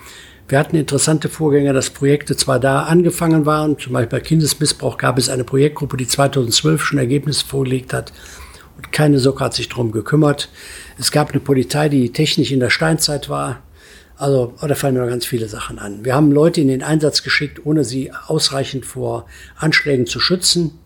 Wir 0.48 0.60
hatten 0.60 0.76
interessante 0.76 1.30
Vorgänge, 1.30 1.74
dass 1.74 1.90
Projekte 1.90 2.36
zwar 2.36 2.60
da 2.60 2.84
angefangen 2.84 3.46
waren, 3.48 3.80
zum 3.80 3.94
Beispiel 3.94 4.20
bei 4.20 4.24
Kindesmissbrauch 4.24 4.98
gab 4.98 5.18
es 5.18 5.30
eine 5.30 5.44
Projektgruppe, 5.44 5.98
die 5.98 6.08
2012 6.08 6.84
schon 6.84 7.00
Ergebnisse 7.00 7.46
vorgelegt 7.46 7.94
hat 7.94 8.14
und 8.78 8.92
keine 8.92 9.18
Socke 9.18 9.44
hat 9.44 9.56
sich 9.56 9.70
darum 9.70 9.92
gekümmert. 9.92 10.50
Es 11.00 11.12
gab 11.12 11.32
eine 11.32 11.40
Polizei, 11.40 11.90
die 11.90 12.12
technisch 12.12 12.52
in 12.52 12.60
der 12.60 12.70
Steinzeit 12.70 13.28
war. 13.28 13.62
Also, 14.18 14.54
oh, 14.62 14.68
da 14.68 14.76
fallen 14.76 14.96
mir 14.96 15.08
ganz 15.08 15.26
viele 15.26 15.50
Sachen 15.50 15.78
an. 15.78 16.06
Wir 16.06 16.16
haben 16.16 16.32
Leute 16.32 16.62
in 16.62 16.70
den 16.70 16.84
Einsatz 16.84 17.22
geschickt, 17.22 17.66
ohne 17.66 17.84
sie 17.84 18.12
ausreichend 18.28 18.86
vor 18.86 19.26
Anschlägen 19.58 20.06
zu 20.06 20.20
schützen. 20.20 20.80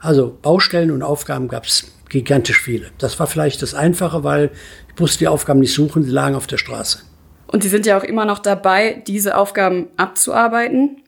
Also 0.00 0.36
Baustellen 0.42 0.90
und 0.90 1.02
Aufgaben 1.02 1.48
gab 1.48 1.64
es 1.64 1.92
gigantisch 2.08 2.60
viele. 2.60 2.90
Das 2.98 3.18
war 3.18 3.26
vielleicht 3.26 3.62
das 3.62 3.74
Einfache, 3.74 4.22
weil 4.22 4.50
ich 4.92 5.00
musste 5.00 5.18
die 5.18 5.28
Aufgaben 5.28 5.60
nicht 5.60 5.72
suchen, 5.72 6.04
sie 6.04 6.10
lagen 6.10 6.36
auf 6.36 6.46
der 6.46 6.58
Straße. 6.58 7.00
Und 7.46 7.62
Sie 7.62 7.70
sind 7.70 7.86
ja 7.86 7.98
auch 7.98 8.04
immer 8.04 8.26
noch 8.26 8.40
dabei, 8.40 9.02
diese 9.06 9.36
Aufgaben 9.36 9.88
abzuarbeiten. 9.96 11.02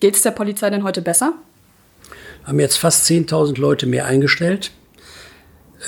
Geht 0.00 0.16
es 0.16 0.22
der 0.22 0.32
Polizei 0.32 0.68
denn 0.68 0.84
heute 0.84 1.00
besser? 1.00 1.32
Wir 2.40 2.48
haben 2.48 2.60
jetzt 2.60 2.76
fast 2.76 3.06
10.000 3.06 3.58
Leute 3.58 3.86
mehr 3.86 4.04
eingestellt. 4.04 4.70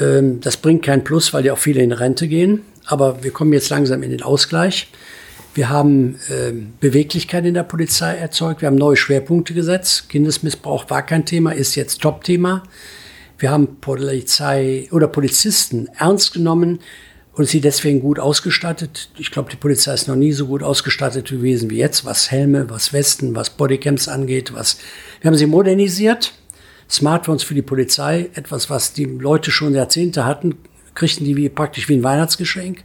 Ähm, 0.01 0.41
das 0.41 0.57
bringt 0.57 0.85
kein 0.85 1.05
Plus, 1.05 1.35
weil 1.35 1.45
ja 1.45 1.53
auch 1.53 1.59
viele 1.59 1.83
in 1.83 1.93
Rente 1.93 2.29
gehen. 2.29 2.63
Aber 2.91 3.23
wir 3.23 3.31
kommen 3.31 3.53
jetzt 3.53 3.71
langsam 3.71 4.03
in 4.03 4.11
den 4.11 4.23
Ausgleich. 4.23 4.89
Wir 5.55 5.69
haben 5.69 6.19
ähm, 6.31 6.75
Beweglichkeit 6.81 7.45
in 7.45 7.55
der 7.55 7.63
Polizei 7.63 8.17
erzeugt. 8.17 8.63
Wir 8.63 8.67
haben 8.67 8.77
neue 8.77 8.97
Schwerpunkte 8.97 9.55
gesetzt. 9.55 10.09
Kindesmissbrauch 10.09 10.91
war 10.91 11.05
kein 11.05 11.25
Thema, 11.25 11.53
ist 11.53 11.75
jetzt 11.75 12.01
Top-Thema. 12.03 12.63
Wir 13.39 13.51
haben 13.51 13.81
Polizei 13.81 14.89
oder 14.91 15.09
Polizisten 15.09 15.89
ernst 15.99 16.33
genommen, 16.33 16.81
und 17.33 17.49
sie 17.49 17.61
deswegen 17.61 18.01
gut 18.01 18.19
ausgestattet. 18.19 19.09
Ich 19.17 19.31
glaube, 19.31 19.51
die 19.51 19.57
Polizei 19.57 19.95
ist 19.95 20.09
noch 20.09 20.17
nie 20.17 20.33
so 20.33 20.47
gut 20.47 20.63
ausgestattet 20.63 21.31
gewesen 21.31 21.71
wie 21.71 21.79
jetzt, 21.79 22.05
was 22.05 22.31
Helme, 22.31 22.69
was 22.69 22.93
Westen, 22.93 23.35
was 23.35 23.51
Bodycams 23.51 24.09
angeht. 24.09 24.53
Was 24.53 24.79
wir 25.21 25.29
haben 25.29 25.37
sie 25.37 25.47
modernisiert. 25.47 26.35
Smartphones 26.91 27.45
für 27.45 27.55
die 27.55 27.63
Polizei, 27.63 28.31
etwas, 28.35 28.69
was 28.69 28.93
die 28.93 29.05
Leute 29.05 29.53
schon 29.53 29.75
Jahrzehnte 29.75 30.25
hatten, 30.25 30.57
kriegten 30.95 31.25
die 31.25 31.37
wie, 31.37 31.49
praktisch 31.49 31.89
wie 31.89 31.97
ein 31.97 32.03
Weihnachtsgeschenk. 32.03 32.85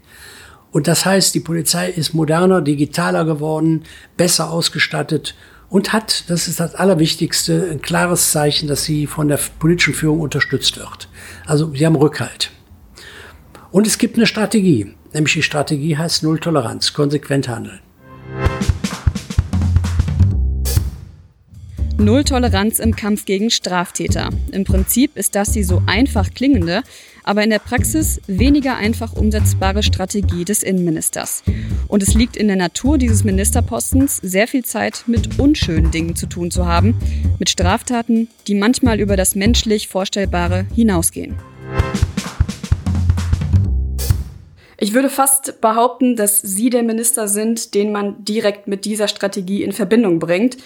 Und 0.71 0.87
das 0.87 1.05
heißt, 1.05 1.33
die 1.33 1.39
Polizei 1.39 1.89
ist 1.89 2.13
moderner, 2.13 2.61
digitaler 2.61 3.23
geworden, 3.23 3.83
besser 4.17 4.49
ausgestattet 4.49 5.35
und 5.69 5.93
hat, 5.93 6.29
das 6.29 6.47
ist 6.47 6.59
das 6.59 6.75
Allerwichtigste, 6.75 7.69
ein 7.71 7.81
klares 7.81 8.31
Zeichen, 8.31 8.67
dass 8.67 8.83
sie 8.83 9.07
von 9.07 9.27
der 9.27 9.39
politischen 9.59 9.93
Führung 9.93 10.19
unterstützt 10.19 10.77
wird. 10.77 11.09
Also 11.45 11.73
sie 11.73 11.85
haben 11.85 11.95
Rückhalt. 11.95 12.51
Und 13.71 13.87
es 13.87 13.97
gibt 13.97 14.17
eine 14.17 14.27
Strategie, 14.27 14.93
nämlich 15.13 15.33
die 15.33 15.43
Strategie 15.43 15.97
heißt 15.97 16.23
Null 16.23 16.39
Toleranz, 16.39 16.93
konsequent 16.93 17.47
handeln. 17.47 17.79
Null 21.97 22.25
Toleranz 22.25 22.79
im 22.79 22.93
Kampf 22.93 23.23
gegen 23.23 23.49
Straftäter. 23.49 24.29
Im 24.51 24.65
Prinzip 24.65 25.15
ist 25.15 25.33
das 25.33 25.53
die 25.53 25.63
so 25.63 25.81
einfach 25.85 26.33
klingende, 26.33 26.83
aber 27.23 27.43
in 27.43 27.49
der 27.49 27.59
Praxis 27.59 28.19
weniger 28.27 28.75
einfach 28.75 29.13
umsetzbare 29.13 29.81
Strategie 29.81 30.43
des 30.43 30.61
Innenministers. 30.61 31.43
Und 31.87 32.03
es 32.03 32.13
liegt 32.13 32.35
in 32.35 32.47
der 32.47 32.57
Natur 32.57 32.97
dieses 32.97 33.23
Ministerpostens, 33.23 34.17
sehr 34.17 34.47
viel 34.47 34.65
Zeit 34.65 35.05
mit 35.07 35.39
unschönen 35.39 35.91
Dingen 35.91 36.17
zu 36.17 36.27
tun 36.27 36.51
zu 36.51 36.65
haben, 36.65 36.95
mit 37.39 37.49
Straftaten, 37.49 38.27
die 38.47 38.55
manchmal 38.55 38.99
über 38.99 39.15
das 39.15 39.35
menschlich 39.35 39.87
Vorstellbare 39.87 40.65
hinausgehen. 40.75 41.37
Ich 44.77 44.93
würde 44.93 45.09
fast 45.09 45.61
behaupten, 45.61 46.17
dass 46.17 46.41
Sie 46.41 46.69
der 46.69 46.83
Minister 46.83 47.29
sind, 47.29 47.73
den 47.73 47.93
man 47.93 48.25
direkt 48.25 48.67
mit 48.67 48.83
dieser 48.83 49.07
Strategie 49.07 49.63
in 49.63 49.71
Verbindung 49.71 50.19
bringt. 50.19 50.57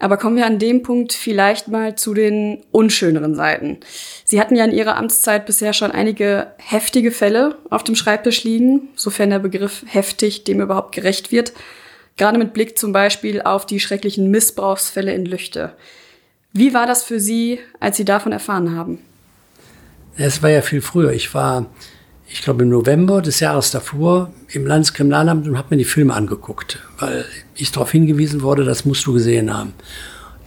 Aber 0.00 0.16
kommen 0.16 0.36
wir 0.36 0.46
an 0.46 0.58
dem 0.58 0.82
Punkt 0.82 1.12
vielleicht 1.12 1.68
mal 1.68 1.94
zu 1.94 2.14
den 2.14 2.64
unschöneren 2.72 3.34
Seiten. 3.34 3.78
Sie 4.24 4.40
hatten 4.40 4.56
ja 4.56 4.64
in 4.64 4.72
Ihrer 4.72 4.96
Amtszeit 4.96 5.44
bisher 5.44 5.74
schon 5.74 5.90
einige 5.90 6.48
heftige 6.56 7.12
Fälle 7.12 7.58
auf 7.68 7.84
dem 7.84 7.94
Schreibtisch 7.94 8.42
liegen, 8.42 8.88
sofern 8.96 9.28
der 9.28 9.40
Begriff 9.40 9.84
heftig 9.86 10.44
dem 10.44 10.62
überhaupt 10.62 10.94
gerecht 10.94 11.30
wird. 11.30 11.52
Gerade 12.16 12.38
mit 12.38 12.54
Blick 12.54 12.78
zum 12.78 12.92
Beispiel 12.92 13.42
auf 13.42 13.66
die 13.66 13.78
schrecklichen 13.78 14.30
Missbrauchsfälle 14.30 15.12
in 15.12 15.26
Lüchte. 15.26 15.74
Wie 16.54 16.72
war 16.72 16.86
das 16.86 17.04
für 17.04 17.20
Sie, 17.20 17.60
als 17.78 17.98
Sie 17.98 18.06
davon 18.06 18.32
erfahren 18.32 18.74
haben? 18.74 18.98
Es 20.16 20.42
war 20.42 20.50
ja 20.50 20.62
viel 20.62 20.80
früher. 20.80 21.12
Ich 21.12 21.34
war 21.34 21.66
ich 22.32 22.42
glaube, 22.42 22.62
im 22.62 22.68
November 22.68 23.22
des 23.22 23.40
Jahres 23.40 23.72
davor 23.72 24.30
im 24.48 24.64
Landeskriminalamt 24.64 25.48
und 25.48 25.58
habe 25.58 25.68
mir 25.70 25.78
die 25.78 25.84
Filme 25.84 26.14
angeguckt, 26.14 26.78
weil 26.98 27.24
ich 27.56 27.72
darauf 27.72 27.90
hingewiesen 27.90 28.42
wurde, 28.42 28.64
das 28.64 28.84
musst 28.84 29.04
du 29.06 29.12
gesehen 29.12 29.52
haben. 29.52 29.74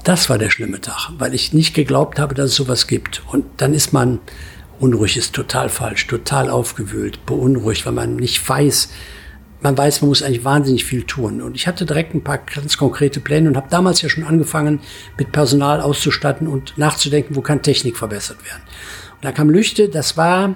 Das 0.03 0.29
war 0.29 0.37
der 0.37 0.49
schlimme 0.49 0.79
Tag, 0.81 1.11
weil 1.17 1.33
ich 1.33 1.53
nicht 1.53 1.73
geglaubt 1.73 2.19
habe, 2.19 2.35
dass 2.35 2.51
es 2.51 2.55
sowas 2.55 2.87
gibt. 2.87 3.21
Und 3.31 3.45
dann 3.57 3.73
ist 3.73 3.91
man 3.91 4.19
unruhig, 4.79 5.17
ist 5.17 5.33
total 5.33 5.69
falsch, 5.69 6.07
total 6.07 6.49
aufgewühlt, 6.49 7.25
beunruhigt, 7.25 7.85
weil 7.85 7.93
man 7.93 8.15
nicht 8.15 8.47
weiß, 8.47 8.89
man 9.61 9.77
weiß, 9.77 10.01
man 10.01 10.09
muss 10.09 10.23
eigentlich 10.23 10.43
wahnsinnig 10.43 10.85
viel 10.85 11.03
tun. 11.03 11.41
Und 11.41 11.55
ich 11.55 11.67
hatte 11.67 11.85
direkt 11.85 12.13
ein 12.13 12.23
paar 12.23 12.37
ganz 12.37 12.77
konkrete 12.77 13.19
Pläne 13.19 13.49
und 13.49 13.57
habe 13.57 13.69
damals 13.69 14.01
ja 14.01 14.09
schon 14.09 14.25
angefangen, 14.25 14.79
mit 15.17 15.31
Personal 15.31 15.81
auszustatten 15.81 16.47
und 16.47 16.77
nachzudenken, 16.77 17.35
wo 17.35 17.41
kann 17.41 17.61
Technik 17.61 17.97
verbessert 17.97 18.43
werden. 18.45 18.63
Und 19.15 19.25
da 19.25 19.31
kam 19.31 19.49
Lüchte, 19.49 19.89
das 19.89 20.17
war 20.17 20.55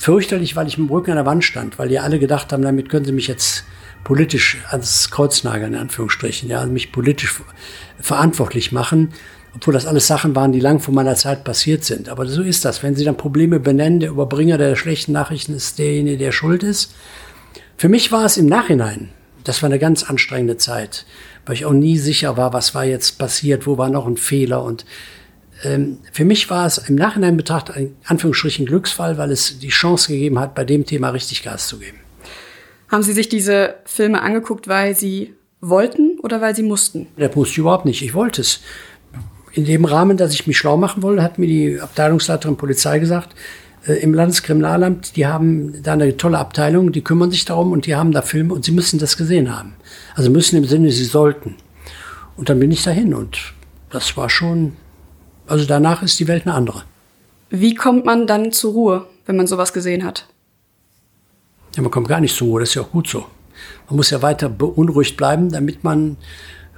fürchterlich, 0.00 0.56
weil 0.56 0.66
ich 0.66 0.78
mit 0.78 0.88
dem 0.88 0.92
Rücken 0.92 1.10
an 1.10 1.18
der 1.18 1.26
Wand 1.26 1.44
stand, 1.44 1.78
weil 1.78 1.90
die 1.90 1.98
alle 1.98 2.18
gedacht 2.18 2.52
haben, 2.52 2.62
damit 2.62 2.88
können 2.88 3.04
sie 3.04 3.12
mich 3.12 3.28
jetzt 3.28 3.64
politisch 4.02 4.56
ans 4.70 5.10
Kreuz 5.10 5.44
nageln, 5.44 5.74
in 5.74 5.78
Anführungsstrichen, 5.78 6.48
ja, 6.48 6.64
mich 6.64 6.90
politisch 6.90 7.42
verantwortlich 8.00 8.72
machen, 8.72 9.10
obwohl 9.54 9.74
das 9.74 9.84
alles 9.84 10.06
Sachen 10.06 10.34
waren, 10.34 10.52
die 10.52 10.60
lang 10.60 10.80
vor 10.80 10.94
meiner 10.94 11.16
Zeit 11.16 11.44
passiert 11.44 11.84
sind. 11.84 12.08
Aber 12.08 12.26
so 12.26 12.40
ist 12.40 12.64
das. 12.64 12.82
Wenn 12.82 12.96
sie 12.96 13.04
dann 13.04 13.18
Probleme 13.18 13.60
benennen, 13.60 14.00
der 14.00 14.10
Überbringer 14.10 14.56
der 14.56 14.74
schlechten 14.74 15.12
Nachrichten 15.12 15.52
ist 15.54 15.78
derjenige, 15.78 16.16
der 16.16 16.32
schuld 16.32 16.62
ist. 16.62 16.94
Für 17.76 17.90
mich 17.90 18.10
war 18.10 18.24
es 18.24 18.38
im 18.38 18.46
Nachhinein, 18.46 19.10
das 19.44 19.62
war 19.62 19.68
eine 19.68 19.78
ganz 19.78 20.02
anstrengende 20.02 20.56
Zeit, 20.56 21.04
weil 21.44 21.56
ich 21.56 21.66
auch 21.66 21.72
nie 21.72 21.98
sicher 21.98 22.38
war, 22.38 22.54
was 22.54 22.74
war 22.74 22.86
jetzt 22.86 23.18
passiert, 23.18 23.66
wo 23.66 23.76
war 23.76 23.90
noch 23.90 24.06
ein 24.06 24.16
Fehler 24.16 24.64
und 24.64 24.86
ähm, 25.62 25.98
für 26.12 26.24
mich 26.24 26.48
war 26.50 26.66
es 26.66 26.78
im 26.78 26.94
Nachhinein 26.94 27.36
betrachtet 27.36 27.76
ein 27.76 27.96
Anführungsstrichen 28.04 28.66
Glücksfall, 28.66 29.18
weil 29.18 29.30
es 29.30 29.58
die 29.58 29.68
Chance 29.68 30.12
gegeben 30.12 30.38
hat, 30.38 30.54
bei 30.54 30.64
dem 30.64 30.86
Thema 30.86 31.10
richtig 31.10 31.42
Gas 31.42 31.68
zu 31.68 31.78
geben. 31.78 31.98
Haben 32.88 33.02
Sie 33.02 33.12
sich 33.12 33.28
diese 33.28 33.74
Filme 33.84 34.22
angeguckt, 34.22 34.68
weil 34.68 34.96
Sie 34.96 35.34
wollten 35.60 36.18
oder 36.22 36.40
weil 36.40 36.56
Sie 36.56 36.62
mussten? 36.62 37.06
Das 37.16 37.34
musste 37.36 37.52
ich 37.52 37.58
überhaupt 37.58 37.84
nicht. 37.84 38.02
Ich 38.02 38.14
wollte 38.14 38.40
es. 38.40 38.60
In 39.52 39.64
dem 39.64 39.84
Rahmen, 39.84 40.16
dass 40.16 40.32
ich 40.32 40.46
mich 40.46 40.58
schlau 40.58 40.76
machen 40.76 41.02
wollte, 41.02 41.24
hat 41.24 41.38
mir 41.38 41.48
die 41.48 41.80
Abteilungsleiterin 41.80 42.56
Polizei 42.56 43.00
gesagt, 43.00 43.34
äh, 43.86 43.94
im 43.94 44.14
Landeskriminalamt, 44.14 45.16
die 45.16 45.26
haben 45.26 45.82
da 45.82 45.94
eine 45.94 46.16
tolle 46.16 46.38
Abteilung, 46.38 46.92
die 46.92 47.02
kümmern 47.02 47.30
sich 47.30 47.44
darum 47.44 47.72
und 47.72 47.86
die 47.86 47.96
haben 47.96 48.12
da 48.12 48.22
Filme 48.22 48.54
und 48.54 48.64
sie 48.64 48.72
müssen 48.72 49.00
das 49.00 49.16
gesehen 49.16 49.56
haben. 49.56 49.74
Also 50.14 50.30
müssen 50.30 50.56
im 50.56 50.64
Sinne, 50.64 50.90
sie 50.92 51.04
sollten. 51.04 51.56
Und 52.36 52.48
dann 52.48 52.60
bin 52.60 52.70
ich 52.70 52.84
dahin 52.84 53.12
und 53.12 53.52
das 53.90 54.16
war 54.16 54.30
schon 54.30 54.76
also 55.50 55.64
danach 55.66 56.02
ist 56.02 56.18
die 56.20 56.28
Welt 56.28 56.46
eine 56.46 56.54
andere. 56.54 56.84
Wie 57.50 57.74
kommt 57.74 58.04
man 58.04 58.26
dann 58.26 58.52
zur 58.52 58.72
Ruhe, 58.72 59.06
wenn 59.26 59.36
man 59.36 59.46
sowas 59.46 59.72
gesehen 59.72 60.04
hat? 60.04 60.26
Ja, 61.76 61.82
man 61.82 61.90
kommt 61.90 62.08
gar 62.08 62.20
nicht 62.20 62.36
zur 62.36 62.48
Ruhe, 62.48 62.60
das 62.60 62.70
ist 62.70 62.74
ja 62.76 62.82
auch 62.82 62.90
gut 62.90 63.08
so. 63.08 63.26
Man 63.88 63.96
muss 63.96 64.10
ja 64.10 64.22
weiter 64.22 64.48
beunruhigt 64.48 65.16
bleiben, 65.16 65.50
damit 65.50 65.82
man 65.82 66.16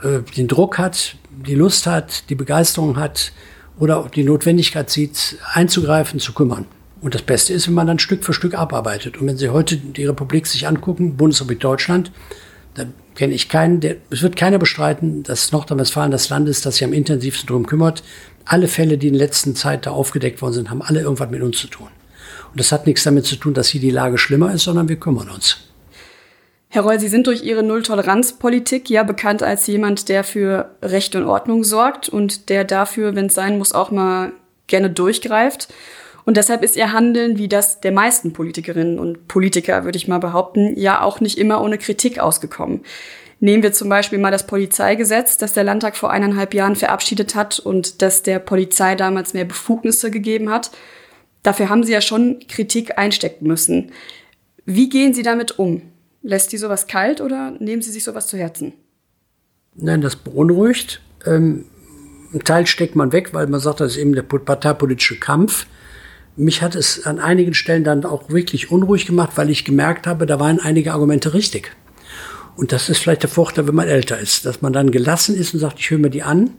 äh, 0.02 0.20
den 0.36 0.48
Druck 0.48 0.78
hat, 0.78 1.16
die 1.46 1.54
Lust 1.54 1.86
hat, 1.86 2.28
die 2.30 2.34
Begeisterung 2.34 2.96
hat 2.96 3.32
oder 3.78 4.08
die 4.14 4.24
Notwendigkeit 4.24 4.90
sieht, 4.90 5.36
einzugreifen, 5.52 6.20
zu 6.20 6.32
kümmern. 6.32 6.66
Und 7.00 7.14
das 7.14 7.22
Beste 7.22 7.52
ist, 7.52 7.66
wenn 7.66 7.74
man 7.74 7.86
dann 7.86 7.98
Stück 7.98 8.24
für 8.24 8.32
Stück 8.32 8.54
abarbeitet. 8.54 9.18
Und 9.18 9.26
wenn 9.26 9.36
Sie 9.36 9.50
heute 9.50 9.76
die 9.76 10.04
Republik 10.04 10.46
sich 10.46 10.66
angucken, 10.68 11.16
Bundesrepublik 11.16 11.60
Deutschland, 11.60 12.12
dann 12.74 12.94
kenne 13.14 13.34
ich 13.34 13.48
keinen, 13.48 13.80
der, 13.80 13.96
es 14.10 14.22
wird 14.22 14.36
keiner 14.36 14.58
bestreiten, 14.58 15.22
dass 15.22 15.52
Nordrhein-Westfalen 15.52 16.10
das 16.10 16.28
Land 16.28 16.48
ist, 16.48 16.64
das 16.64 16.76
sich 16.76 16.84
am 16.84 16.92
intensivsten 16.92 17.46
darum 17.48 17.66
kümmert, 17.66 18.02
alle 18.44 18.68
Fälle, 18.68 18.98
die 18.98 19.08
in 19.08 19.14
der 19.14 19.26
letzten 19.26 19.54
Zeit 19.54 19.86
da 19.86 19.90
aufgedeckt 19.90 20.42
worden 20.42 20.54
sind, 20.54 20.70
haben 20.70 20.82
alle 20.82 21.00
irgendwas 21.00 21.30
mit 21.30 21.42
uns 21.42 21.58
zu 21.58 21.68
tun. 21.68 21.88
Und 22.50 22.60
das 22.60 22.72
hat 22.72 22.86
nichts 22.86 23.02
damit 23.04 23.24
zu 23.24 23.36
tun, 23.36 23.54
dass 23.54 23.68
hier 23.68 23.80
die 23.80 23.90
Lage 23.90 24.18
schlimmer 24.18 24.52
ist, 24.52 24.64
sondern 24.64 24.88
wir 24.88 24.96
kümmern 24.96 25.30
uns. 25.30 25.58
Herr 26.68 26.82
Reul, 26.82 26.98
Sie 26.98 27.08
sind 27.08 27.26
durch 27.26 27.42
Ihre 27.42 27.62
Nulltoleranzpolitik 27.62 28.88
ja 28.88 29.02
bekannt 29.02 29.42
als 29.42 29.66
jemand, 29.66 30.08
der 30.08 30.24
für 30.24 30.70
Recht 30.82 31.14
und 31.14 31.24
Ordnung 31.24 31.64
sorgt 31.64 32.08
und 32.08 32.48
der 32.48 32.64
dafür, 32.64 33.14
wenn 33.14 33.26
es 33.26 33.34
sein 33.34 33.58
muss, 33.58 33.72
auch 33.72 33.90
mal 33.90 34.32
gerne 34.68 34.88
durchgreift. 34.88 35.68
Und 36.24 36.36
deshalb 36.36 36.62
ist 36.62 36.76
Ihr 36.76 36.92
Handeln, 36.92 37.36
wie 37.36 37.48
das 37.48 37.80
der 37.80 37.92
meisten 37.92 38.32
Politikerinnen 38.32 38.98
und 38.98 39.28
Politiker, 39.28 39.84
würde 39.84 39.98
ich 39.98 40.08
mal 40.08 40.18
behaupten, 40.18 40.78
ja 40.78 41.02
auch 41.02 41.20
nicht 41.20 41.36
immer 41.36 41.60
ohne 41.60 41.78
Kritik 41.78 42.18
ausgekommen. 42.18 42.80
Nehmen 43.42 43.64
wir 43.64 43.72
zum 43.72 43.88
Beispiel 43.88 44.20
mal 44.20 44.30
das 44.30 44.46
Polizeigesetz, 44.46 45.36
das 45.36 45.52
der 45.52 45.64
Landtag 45.64 45.96
vor 45.96 46.12
eineinhalb 46.12 46.54
Jahren 46.54 46.76
verabschiedet 46.76 47.34
hat 47.34 47.58
und 47.58 48.00
das 48.00 48.22
der 48.22 48.38
Polizei 48.38 48.94
damals 48.94 49.34
mehr 49.34 49.44
Befugnisse 49.44 50.12
gegeben 50.12 50.48
hat. 50.48 50.70
Dafür 51.42 51.68
haben 51.68 51.82
Sie 51.82 51.90
ja 51.90 52.00
schon 52.00 52.38
Kritik 52.46 52.98
einstecken 52.98 53.48
müssen. 53.48 53.90
Wie 54.64 54.88
gehen 54.88 55.12
Sie 55.12 55.24
damit 55.24 55.58
um? 55.58 55.82
Lässt 56.22 56.50
Sie 56.50 56.56
sowas 56.56 56.86
kalt 56.86 57.20
oder 57.20 57.50
nehmen 57.58 57.82
Sie 57.82 57.90
sich 57.90 58.04
sowas 58.04 58.28
zu 58.28 58.38
Herzen? 58.38 58.74
Nein, 59.74 60.02
das 60.02 60.14
beunruhigt. 60.14 61.02
Ähm, 61.26 61.64
ein 62.32 62.44
Teil 62.44 62.68
steckt 62.68 62.94
man 62.94 63.12
weg, 63.12 63.34
weil 63.34 63.48
man 63.48 63.58
sagt, 63.58 63.80
das 63.80 63.94
ist 63.94 63.98
eben 63.98 64.14
der 64.14 64.22
parteipolitische 64.22 65.18
Kampf. 65.18 65.66
Mich 66.36 66.62
hat 66.62 66.76
es 66.76 67.06
an 67.06 67.18
einigen 67.18 67.54
Stellen 67.54 67.82
dann 67.82 68.04
auch 68.04 68.30
wirklich 68.30 68.70
unruhig 68.70 69.04
gemacht, 69.04 69.32
weil 69.34 69.50
ich 69.50 69.64
gemerkt 69.64 70.06
habe, 70.06 70.26
da 70.26 70.38
waren 70.38 70.60
einige 70.60 70.92
Argumente 70.92 71.34
richtig. 71.34 71.72
Und 72.56 72.72
das 72.72 72.88
ist 72.88 72.98
vielleicht 72.98 73.22
der 73.22 73.30
Vorteil, 73.30 73.66
wenn 73.66 73.74
man 73.74 73.88
älter 73.88 74.18
ist, 74.18 74.44
dass 74.44 74.62
man 74.62 74.72
dann 74.72 74.90
gelassen 74.90 75.34
ist 75.34 75.54
und 75.54 75.60
sagt, 75.60 75.78
ich 75.78 75.90
höre 75.90 75.98
mir 75.98 76.10
die 76.10 76.22
an 76.22 76.50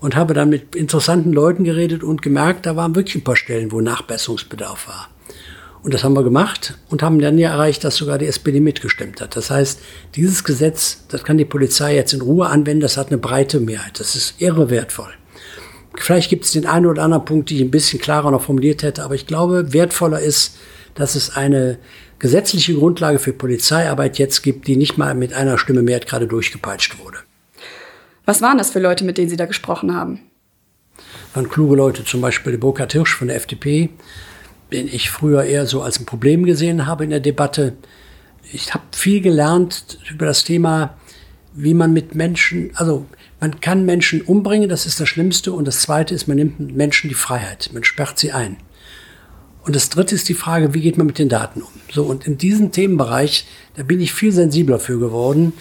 und 0.00 0.16
habe 0.16 0.34
dann 0.34 0.50
mit 0.50 0.76
interessanten 0.76 1.32
Leuten 1.32 1.64
geredet 1.64 2.02
und 2.02 2.22
gemerkt, 2.22 2.66
da 2.66 2.76
waren 2.76 2.94
wirklich 2.94 3.16
ein 3.16 3.24
paar 3.24 3.36
Stellen, 3.36 3.72
wo 3.72 3.80
Nachbesserungsbedarf 3.80 4.86
war. 4.88 5.08
Und 5.82 5.92
das 5.92 6.02
haben 6.02 6.14
wir 6.14 6.24
gemacht 6.24 6.78
und 6.88 7.02
haben 7.02 7.18
dann 7.18 7.36
ja 7.36 7.50
erreicht, 7.50 7.84
dass 7.84 7.96
sogar 7.96 8.16
die 8.16 8.26
SPD 8.26 8.58
mitgestimmt 8.60 9.20
hat. 9.20 9.36
Das 9.36 9.50
heißt, 9.50 9.80
dieses 10.14 10.42
Gesetz, 10.44 11.04
das 11.08 11.24
kann 11.24 11.36
die 11.36 11.44
Polizei 11.44 11.94
jetzt 11.94 12.14
in 12.14 12.22
Ruhe 12.22 12.46
anwenden, 12.46 12.80
das 12.80 12.96
hat 12.96 13.08
eine 13.08 13.18
breite 13.18 13.60
Mehrheit. 13.60 14.00
Das 14.00 14.16
ist 14.16 14.40
irre 14.40 14.70
wertvoll. 14.70 15.12
Vielleicht 15.96 16.30
gibt 16.30 16.44
es 16.44 16.52
den 16.52 16.66
einen 16.66 16.86
oder 16.86 17.02
anderen 17.02 17.24
Punkt, 17.24 17.50
die 17.50 17.56
ich 17.56 17.62
ein 17.62 17.70
bisschen 17.70 18.00
klarer 18.00 18.30
noch 18.30 18.42
formuliert 18.42 18.82
hätte, 18.82 19.04
aber 19.04 19.14
ich 19.14 19.26
glaube, 19.26 19.72
wertvoller 19.72 20.20
ist, 20.20 20.56
dass 20.94 21.14
es 21.14 21.36
eine 21.36 21.78
gesetzliche 22.18 22.74
Grundlage 22.74 23.18
für 23.18 23.32
Polizeiarbeit 23.32 24.18
jetzt 24.18 24.42
gibt, 24.42 24.66
die 24.66 24.76
nicht 24.76 24.96
mal 24.96 25.14
mit 25.14 25.34
einer 25.34 25.58
Stimme 25.58 25.82
Mehrheit 25.82 26.06
gerade 26.06 26.26
durchgepeitscht 26.26 26.98
wurde. 26.98 27.18
Was 28.24 28.40
waren 28.40 28.58
das 28.58 28.70
für 28.70 28.80
Leute, 28.80 29.04
mit 29.04 29.18
denen 29.18 29.28
Sie 29.28 29.36
da 29.36 29.46
gesprochen 29.46 29.94
haben? 29.94 30.20
Waren 31.34 31.48
kluge 31.48 31.76
Leute, 31.76 32.04
zum 32.04 32.20
Beispiel 32.20 32.56
Burkhard 32.56 32.92
Hirsch 32.92 33.14
von 33.14 33.28
der 33.28 33.36
FDP, 33.36 33.90
den 34.72 34.88
ich 34.88 35.10
früher 35.10 35.44
eher 35.44 35.66
so 35.66 35.82
als 35.82 36.00
ein 36.00 36.06
Problem 36.06 36.44
gesehen 36.44 36.86
habe 36.86 37.04
in 37.04 37.10
der 37.10 37.20
Debatte. 37.20 37.74
Ich 38.52 38.72
habe 38.72 38.84
viel 38.92 39.20
gelernt 39.20 39.98
über 40.10 40.26
das 40.26 40.44
Thema, 40.44 40.96
wie 41.52 41.74
man 41.74 41.92
mit 41.92 42.14
Menschen, 42.14 42.70
also 42.74 43.06
man 43.40 43.60
kann 43.60 43.84
Menschen 43.84 44.22
umbringen, 44.22 44.68
das 44.68 44.86
ist 44.86 45.00
das 45.00 45.08
Schlimmste. 45.08 45.52
Und 45.52 45.66
das 45.66 45.80
Zweite 45.80 46.14
ist, 46.14 46.26
man 46.26 46.36
nimmt 46.36 46.74
Menschen 46.74 47.08
die 47.08 47.14
Freiheit, 47.14 47.70
man 47.72 47.84
sperrt 47.84 48.18
sie 48.18 48.32
ein. 48.32 48.56
Und 49.64 49.74
das 49.74 49.88
Dritte 49.88 50.14
ist 50.14 50.28
die 50.28 50.34
Frage, 50.34 50.74
wie 50.74 50.80
geht 50.80 50.98
man 50.98 51.06
mit 51.06 51.18
den 51.18 51.28
Daten 51.28 51.62
um? 51.62 51.68
So, 51.90 52.04
und 52.04 52.26
in 52.26 52.36
diesem 52.36 52.70
Themenbereich, 52.70 53.46
da 53.76 53.82
bin 53.82 54.00
ich 54.00 54.12
viel 54.12 54.30
sensibler 54.30 54.78
für 54.78 54.98
geworden, 54.98 55.54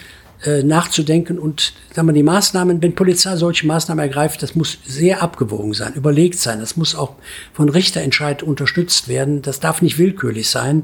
äh, 0.43 0.61
nachzudenken 0.61 1.39
und 1.39 1.73
sagen 1.95 2.09
wir, 2.09 2.13
die 2.13 2.21
Maßnahmen, 2.21 2.81
wenn 2.81 2.95
Polizei 2.95 3.37
solche 3.37 3.65
Maßnahmen 3.65 4.03
ergreift, 4.03 4.43
das 4.43 4.55
muss 4.55 4.77
sehr 4.85 5.23
abgewogen 5.23 5.73
sein, 5.73 5.93
überlegt 5.93 6.37
sein, 6.37 6.59
das 6.59 6.75
muss 6.75 6.95
auch 6.95 7.15
von 7.53 7.69
Richterentscheid 7.69 8.43
unterstützt 8.43 9.07
werden, 9.07 9.41
das 9.41 9.61
darf 9.61 9.81
nicht 9.81 9.97
willkürlich 9.97 10.49
sein. 10.49 10.83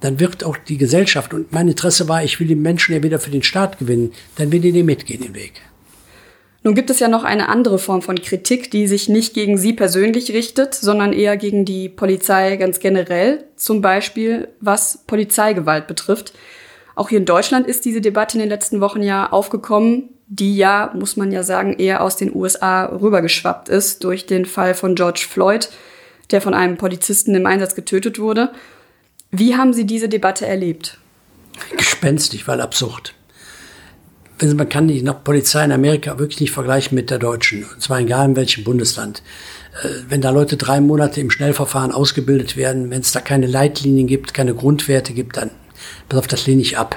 Dann 0.00 0.18
wird 0.18 0.42
auch 0.42 0.56
die 0.56 0.78
Gesellschaft, 0.78 1.34
und 1.34 1.52
mein 1.52 1.68
Interesse 1.68 2.08
war, 2.08 2.24
ich 2.24 2.40
will 2.40 2.48
die 2.48 2.56
Menschen 2.56 2.94
ja 2.94 3.02
wieder 3.02 3.20
für 3.20 3.30
den 3.30 3.42
Staat 3.42 3.78
gewinnen, 3.78 4.12
dann 4.34 4.50
will 4.50 4.60
die 4.60 4.72
nicht 4.72 4.84
mitgehen 4.84 5.22
den 5.22 5.34
Weg. 5.34 5.60
Nun 6.64 6.74
gibt 6.74 6.90
es 6.90 6.98
ja 6.98 7.08
noch 7.08 7.24
eine 7.24 7.48
andere 7.48 7.78
Form 7.78 8.02
von 8.02 8.20
Kritik, 8.20 8.70
die 8.70 8.88
sich 8.88 9.08
nicht 9.08 9.32
gegen 9.32 9.58
Sie 9.58 9.72
persönlich 9.72 10.32
richtet, 10.32 10.74
sondern 10.74 11.12
eher 11.12 11.36
gegen 11.36 11.64
die 11.64 11.88
Polizei 11.88 12.56
ganz 12.56 12.80
generell, 12.80 13.44
zum 13.56 13.80
Beispiel 13.80 14.48
was 14.60 15.04
Polizeigewalt 15.06 15.86
betrifft. 15.86 16.32
Auch 16.96 17.10
hier 17.10 17.18
in 17.18 17.26
Deutschland 17.26 17.66
ist 17.66 17.84
diese 17.84 18.00
Debatte 18.00 18.36
in 18.36 18.40
den 18.40 18.48
letzten 18.48 18.80
Wochen 18.80 19.02
ja 19.02 19.30
aufgekommen, 19.30 20.08
die 20.26 20.56
ja, 20.56 20.92
muss 20.94 21.16
man 21.16 21.30
ja 21.30 21.42
sagen, 21.42 21.74
eher 21.74 22.02
aus 22.02 22.16
den 22.16 22.34
USA 22.34 22.86
rübergeschwappt 22.86 23.68
ist 23.68 24.02
durch 24.04 24.26
den 24.26 24.44
Fall 24.44 24.74
von 24.74 24.94
George 24.94 25.24
Floyd, 25.28 25.70
der 26.32 26.40
von 26.40 26.54
einem 26.54 26.76
Polizisten 26.76 27.34
im 27.34 27.46
Einsatz 27.46 27.76
getötet 27.76 28.18
wurde. 28.18 28.50
Wie 29.30 29.56
haben 29.56 29.72
Sie 29.72 29.86
diese 29.86 30.08
Debatte 30.08 30.46
erlebt? 30.46 30.98
Gespenstig, 31.76 32.46
weil 32.48 32.60
absurd. 32.60 33.14
Man 34.40 34.68
kann 34.68 34.88
die 34.88 35.02
Polizei 35.24 35.64
in 35.64 35.72
Amerika 35.72 36.18
wirklich 36.18 36.40
nicht 36.40 36.52
vergleichen 36.52 36.94
mit 36.94 37.10
der 37.10 37.18
deutschen. 37.18 37.64
Und 37.64 37.82
zwar 37.82 38.00
egal 38.00 38.28
in 38.28 38.36
welchem 38.36 38.64
Bundesland. 38.64 39.22
Äh, 39.82 39.88
wenn 40.08 40.20
da 40.20 40.30
Leute 40.30 40.56
drei 40.56 40.80
Monate 40.80 41.20
im 41.20 41.30
Schnellverfahren 41.30 41.92
ausgebildet 41.92 42.56
werden, 42.56 42.90
wenn 42.90 43.00
es 43.00 43.12
da 43.12 43.20
keine 43.20 43.46
Leitlinien 43.46 44.06
gibt, 44.06 44.34
keine 44.34 44.54
Grundwerte 44.54 45.12
gibt, 45.12 45.36
dann 45.36 45.50
pass 46.08 46.20
auf, 46.20 46.26
das 46.26 46.46
lehne 46.46 46.62
ich 46.62 46.78
ab. 46.78 46.96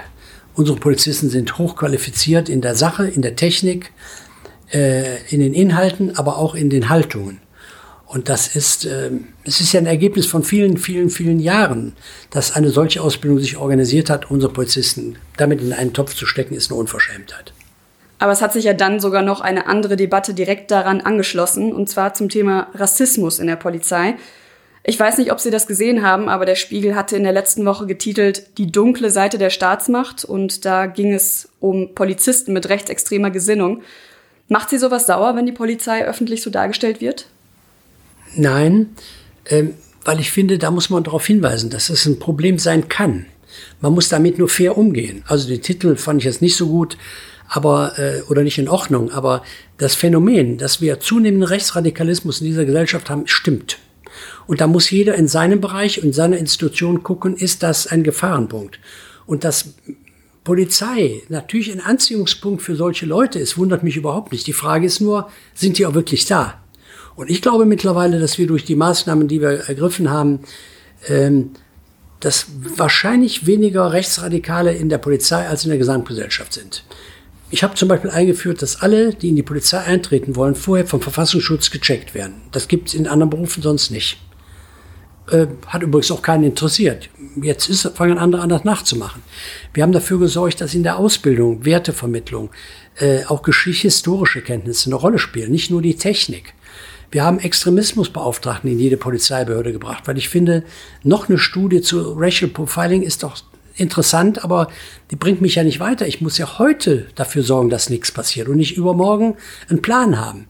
Unsere 0.54 0.78
Polizisten 0.78 1.30
sind 1.30 1.58
hochqualifiziert 1.58 2.50
in 2.50 2.62
der 2.62 2.76
Sache, 2.76 3.08
in 3.08 3.22
der 3.22 3.36
Technik, 3.36 3.92
äh, 4.72 5.18
in 5.30 5.40
den 5.40 5.54
Inhalten, 5.54 6.18
aber 6.18 6.38
auch 6.38 6.56
in 6.56 6.70
den 6.70 6.90
Haltungen. 6.90 7.40
Und 8.12 8.28
das 8.28 8.58
ist, 8.58 8.86
äh, 8.86 9.10
es 9.46 9.62
ist 9.62 9.72
ja 9.72 9.80
ein 9.80 9.86
Ergebnis 9.86 10.26
von 10.26 10.44
vielen, 10.44 10.76
vielen, 10.76 11.10
vielen 11.10 11.40
Jahren, 11.40 11.94
dass 12.30 12.54
eine 12.54 12.70
solche 12.70 13.02
Ausbildung 13.02 13.40
sich 13.40 13.56
organisiert 13.56 14.10
hat. 14.10 14.30
Unsere 14.30 14.52
Polizisten 14.52 15.16
damit 15.38 15.62
in 15.62 15.72
einen 15.72 15.94
Topf 15.94 16.14
zu 16.14 16.26
stecken, 16.26 16.54
ist 16.54 16.70
eine 16.70 16.80
Unverschämtheit. 16.80 17.54
Aber 18.20 18.34
es 18.34 18.42
hat 18.42 18.52
sich 18.52 18.66
ja 18.66 18.74
dann 18.74 19.00
sogar 19.00 19.22
noch 19.22 19.40
eine 19.40 19.66
andere 19.66 19.96
Debatte 19.96 20.34
direkt 20.34 20.72
daran 20.72 21.00
angeschlossen, 21.00 21.72
und 21.72 21.88
zwar 21.88 22.14
zum 22.14 22.28
Thema 22.28 22.68
Rassismus 22.74 23.40
in 23.40 23.48
der 23.48 23.56
Polizei. 23.56 24.16
Ich 24.84 25.00
weiß 25.00 25.18
nicht, 25.18 25.32
ob 25.32 25.40
Sie 25.40 25.50
das 25.50 25.66
gesehen 25.66 26.02
haben, 26.02 26.28
aber 26.28 26.46
der 26.46 26.56
Spiegel 26.56 26.96
hatte 26.96 27.16
in 27.16 27.24
der 27.24 27.32
letzten 27.32 27.66
Woche 27.66 27.86
getitelt 27.86 28.58
Die 28.58 28.70
dunkle 28.70 29.10
Seite 29.10 29.38
der 29.38 29.52
Staatsmacht 29.52 30.26
und 30.26 30.66
da 30.66 30.86
ging 30.86 31.14
es 31.14 31.48
um 31.62 31.96
Polizisten 31.96 32.52
mit 32.52 32.68
rechtsextremer 32.68 33.32
Gesinnung. 33.32 33.84
Macht 34.50 34.70
Sie 34.70 34.80
sowas 34.80 35.06
sauer, 35.06 35.38
wenn 35.38 35.46
die 35.46 35.54
Polizei 35.54 36.06
öffentlich 36.06 36.42
so 36.44 36.50
dargestellt 36.50 37.00
wird? 37.00 37.28
Nein, 38.36 38.90
ähm, 39.48 39.74
weil 40.04 40.20
ich 40.20 40.32
finde, 40.32 40.58
da 40.58 40.72
muss 40.72 40.90
man 40.90 41.04
darauf 41.04 41.26
hinweisen, 41.26 41.70
dass 41.70 41.90
es 41.90 42.06
ein 42.06 42.20
Problem 42.20 42.58
sein 42.58 42.88
kann. 42.88 43.26
Man 43.82 43.94
muss 43.94 44.10
damit 44.10 44.40
nur 44.40 44.50
fair 44.50 44.78
umgehen. 44.78 45.24
Also 45.28 45.48
den 45.48 45.62
Titel 45.62 45.96
fand 45.96 46.20
ich 46.20 46.26
jetzt 46.26 46.42
nicht 46.42 46.56
so 46.56 46.68
gut, 46.68 46.98
aber 47.48 48.00
äh, 48.00 48.22
oder 48.30 48.44
nicht 48.44 48.58
in 48.58 48.70
Ordnung. 48.70 49.12
Aber 49.12 49.44
das 49.78 49.96
Phänomen, 49.96 50.58
dass 50.58 50.82
wir 50.82 51.00
zunehmenden 51.00 51.48
Rechtsradikalismus 51.48 52.42
in 52.42 52.48
dieser 52.48 52.66
Gesellschaft 52.66 53.10
haben, 53.10 53.28
stimmt. 53.28 53.78
Und 54.48 54.62
da 54.62 54.68
muss 54.68 54.90
jeder 54.90 55.16
in 55.16 55.28
seinem 55.28 55.62
Bereich 55.62 56.04
und 56.04 56.14
seiner 56.14 56.38
Institution 56.38 57.04
gucken, 57.04 57.36
ist 57.36 57.64
das 57.64 57.88
ein 57.88 58.04
Gefahrenpunkt. 58.04 58.80
Und 59.26 59.44
dass 59.44 59.74
Polizei 60.44 61.22
natürlich 61.30 61.72
ein 61.72 61.82
Anziehungspunkt 61.82 62.62
für 62.62 62.76
solche 62.76 63.06
Leute 63.06 63.40
ist, 63.40 63.58
wundert 63.58 63.84
mich 63.84 63.96
überhaupt 63.96 64.32
nicht. 64.32 64.48
Die 64.48 64.54
Frage 64.54 64.86
ist 64.88 65.00
nur, 65.00 65.30
sind 65.54 65.78
die 65.78 65.86
auch 65.86 65.94
wirklich 65.94 66.26
da? 66.26 66.61
Und 67.22 67.30
ich 67.30 67.44
glaube 67.44 67.68
mittlerweile, 67.68 68.20
dass 68.20 68.40
wir 68.40 68.48
durch 68.48 68.66
die 68.66 68.74
Maßnahmen, 68.74 69.28
die 69.28 69.42
wir 69.42 69.68
ergriffen 69.68 70.10
haben, 70.10 70.40
ähm, 71.08 71.52
dass 72.20 72.48
wahrscheinlich 72.78 73.46
weniger 73.46 73.94
Rechtsradikale 73.94 74.74
in 74.74 74.90
der 74.90 74.98
Polizei 74.98 75.48
als 75.48 75.64
in 75.64 75.70
der 75.70 75.78
Gesamtgesellschaft 75.78 76.52
sind. 76.52 76.84
Ich 77.52 77.62
habe 77.64 77.76
zum 77.76 77.90
Beispiel 77.90 78.10
eingeführt, 78.10 78.64
dass 78.64 78.82
alle, 78.82 79.14
die 79.14 79.30
in 79.30 79.36
die 79.36 79.44
Polizei 79.44 79.78
eintreten 79.78 80.36
wollen, 80.36 80.56
vorher 80.56 80.88
vom 80.88 81.00
Verfassungsschutz 81.00 81.70
gecheckt 81.70 82.16
werden. 82.16 82.42
Das 82.54 82.68
gibt 82.68 82.88
es 82.88 82.96
in 82.96 83.06
anderen 83.06 83.30
Berufen 83.30 83.62
sonst 83.62 83.92
nicht. 83.92 84.18
Äh, 85.30 85.46
hat 85.68 85.84
übrigens 85.84 86.10
auch 86.10 86.24
keinen 86.24 86.46
interessiert. 86.46 87.12
Jetzt 87.40 87.70
ist, 87.70 87.88
fangen 87.96 88.18
andere 88.18 88.42
an, 88.42 88.50
das 88.50 88.64
nachzumachen. 88.64 89.22
Wir 89.76 89.84
haben 89.84 89.92
dafür 89.92 90.18
gesorgt, 90.18 90.60
dass 90.60 90.74
in 90.74 90.82
der 90.82 90.98
Ausbildung, 90.98 91.66
Wertevermittlung, 91.66 92.50
äh, 92.96 93.26
auch 93.26 93.44
geschichtshistorische 93.44 94.42
Kenntnisse 94.42 94.90
eine 94.90 94.96
Rolle 94.96 95.20
spielen, 95.20 95.52
nicht 95.52 95.70
nur 95.70 95.84
die 95.84 95.98
Technik. 95.98 96.56
Wir 97.12 97.26
haben 97.26 97.40
Extremismusbeauftragten 97.40 98.72
in 98.72 98.80
jede 98.80 98.96
Polizeibehörde 98.96 99.74
gebracht, 99.74 100.08
weil 100.08 100.18
ich 100.18 100.30
finde, 100.30 100.64
noch 101.04 101.28
eine 101.28 101.38
Studie 101.38 101.82
zu 101.82 102.14
Racial 102.18 102.50
Profiling 102.50 103.02
ist 103.02 103.24
doch 103.24 103.36
interessant, 103.76 104.44
aber 104.46 104.70
die 105.12 105.18
bringt 105.18 105.42
mich 105.42 105.56
ja 105.56 105.64
nicht 105.64 105.82
weiter. 105.82 106.08
Ich 106.08 106.22
muss 106.22 106.38
ja 106.38 106.58
heute 106.58 107.08
dafür 107.16 107.44
sorgen, 107.44 107.70
dass 107.70 107.90
nichts 107.90 108.12
passiert 108.12 108.48
und 108.48 108.58
nicht 108.58 108.78
übermorgen 108.78 109.36
einen 109.70 109.82
Plan 109.82 110.20
haben. 110.20 110.48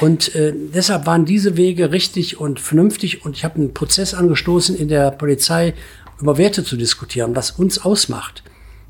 Und 0.00 0.34
äh, 0.34 0.54
deshalb 0.56 1.04
waren 1.04 1.26
diese 1.26 1.58
Wege 1.58 1.92
richtig 1.92 2.40
und 2.40 2.58
vernünftig 2.58 3.26
und 3.26 3.36
ich 3.36 3.44
habe 3.44 3.56
einen 3.56 3.74
Prozess 3.74 4.14
angestoßen 4.14 4.74
in 4.74 4.88
der 4.88 5.10
Polizei, 5.10 5.74
über 6.18 6.38
Werte 6.38 6.64
zu 6.64 6.76
diskutieren, 6.76 7.36
was 7.36 7.50
uns 7.50 7.84
ausmacht. 7.84 8.42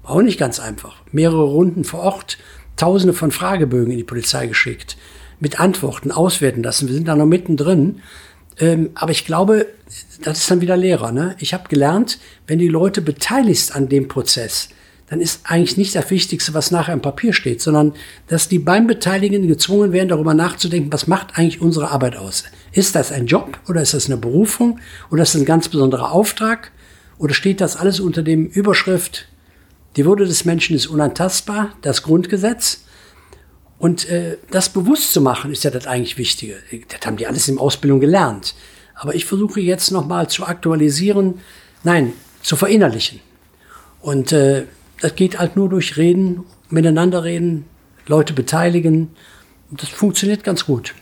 War 0.03 0.13
auch 0.13 0.23
nicht 0.23 0.39
ganz 0.39 0.61
einfach. 0.61 0.97
Mehrere 1.11 1.43
Runden 1.43 1.83
vor 1.83 2.01
Ort, 2.01 2.39
tausende 2.77 3.15
von 3.15 3.33
Fragebögen 3.33 3.91
in 3.91 3.99
die 3.99 4.05
Polizei 4.05 4.47
geschickt, 4.47 4.97
mit 5.43 5.59
Antworten 5.59 6.13
auswerten 6.13 6.63
lassen. 6.63 6.87
Wir 6.87 6.95
sind 6.95 7.09
da 7.09 7.17
noch 7.17 7.27
mittendrin. 7.27 8.01
Ähm, 8.59 8.91
aber 8.95 9.11
ich 9.11 9.27
glaube, 9.27 9.67
das 10.23 10.39
ist 10.39 10.51
dann 10.51 10.61
wieder 10.61 10.77
Lehrer. 10.77 11.11
Ne? 11.11 11.35
Ich 11.41 11.53
habe 11.53 11.69
gelernt, 11.69 12.21
wenn 12.47 12.61
die 12.61 12.69
Leute 12.69 13.03
beteiligst 13.03 13.75
an 13.75 13.89
dem 13.89 14.07
Prozess, 14.07 14.69
dann 15.09 15.21
ist 15.21 15.41
eigentlich 15.45 15.77
nicht 15.77 15.97
das 15.97 16.09
Wichtigste, 16.11 16.55
was 16.55 16.71
nachher 16.71 16.95
im 16.95 17.03
Papier 17.03 17.33
steht, 17.33 17.61
sondern 17.61 17.93
dass 18.29 18.49
die 18.49 18.61
beim 18.61 18.87
Beteiligten 18.87 19.49
gezwungen 19.49 19.93
werden, 19.93 20.09
darüber 20.09 20.33
nachzudenken, 20.33 20.93
was 20.93 21.09
macht 21.09 21.37
eigentlich 21.37 21.61
unsere 21.61 21.91
Arbeit 21.91 22.17
aus? 22.17 22.45
Ist 22.73 22.95
das 22.95 23.11
ein 23.11 23.27
Job 23.27 23.59
oder 23.69 23.83
ist 23.83 23.95
das 23.95 24.07
eine 24.07 24.17
Berufung 24.19 24.79
oder 25.11 25.25
ist 25.25 25.35
das 25.35 25.43
ein 25.43 25.45
ganz 25.45 25.69
besonderer 25.69 26.13
Auftrag? 26.13 26.71
Oder 27.19 27.35
steht 27.35 27.61
das 27.61 27.77
alles 27.77 27.99
unter 27.99 28.23
dem 28.23 28.47
Überschrift, 28.47 29.27
die 29.97 30.07
Würde 30.07 30.25
des 30.25 30.45
Menschen 30.45 30.77
ist 30.77 30.87
unantastbar, 30.87 31.71
das 31.83 32.03
Grundgesetz? 32.05 32.82
Und 33.83 34.09
äh, 34.09 34.37
das 34.53 34.69
bewusst 34.69 35.13
zu 35.13 35.21
machen, 35.21 35.51
ist 35.51 35.65
ja 35.65 35.71
das 35.73 35.89
eigentlich 35.89 36.17
Wichtige. 36.17 36.55
Das 36.87 37.05
haben 37.05 37.17
die 37.17 37.27
alles 37.27 37.49
in 37.49 37.59
Ausbildung 37.59 37.99
gelernt. 37.99 38.55
Aber 38.95 39.17
ich 39.17 39.25
versuche 39.25 39.59
jetzt 39.59 39.91
nochmal 39.91 40.31
zu 40.31 40.47
aktualisieren, 40.47 41.41
nein, 41.83 42.13
zu 42.43 42.55
verinnerlichen. 42.55 43.19
Und 44.01 44.31
äh, 44.31 44.67
das 45.01 45.17
geht 45.17 45.41
halt 45.41 45.57
nur 45.57 45.69
durch 45.69 45.97
Reden, 45.97 46.45
miteinander 46.71 47.25
reden, 47.25 47.65
Leute 48.07 48.35
beteiligen. 48.35 49.17
Und 49.69 49.83
das 49.83 49.89
funktioniert 49.89 50.45
ganz 50.45 50.65
gut. 50.65 50.95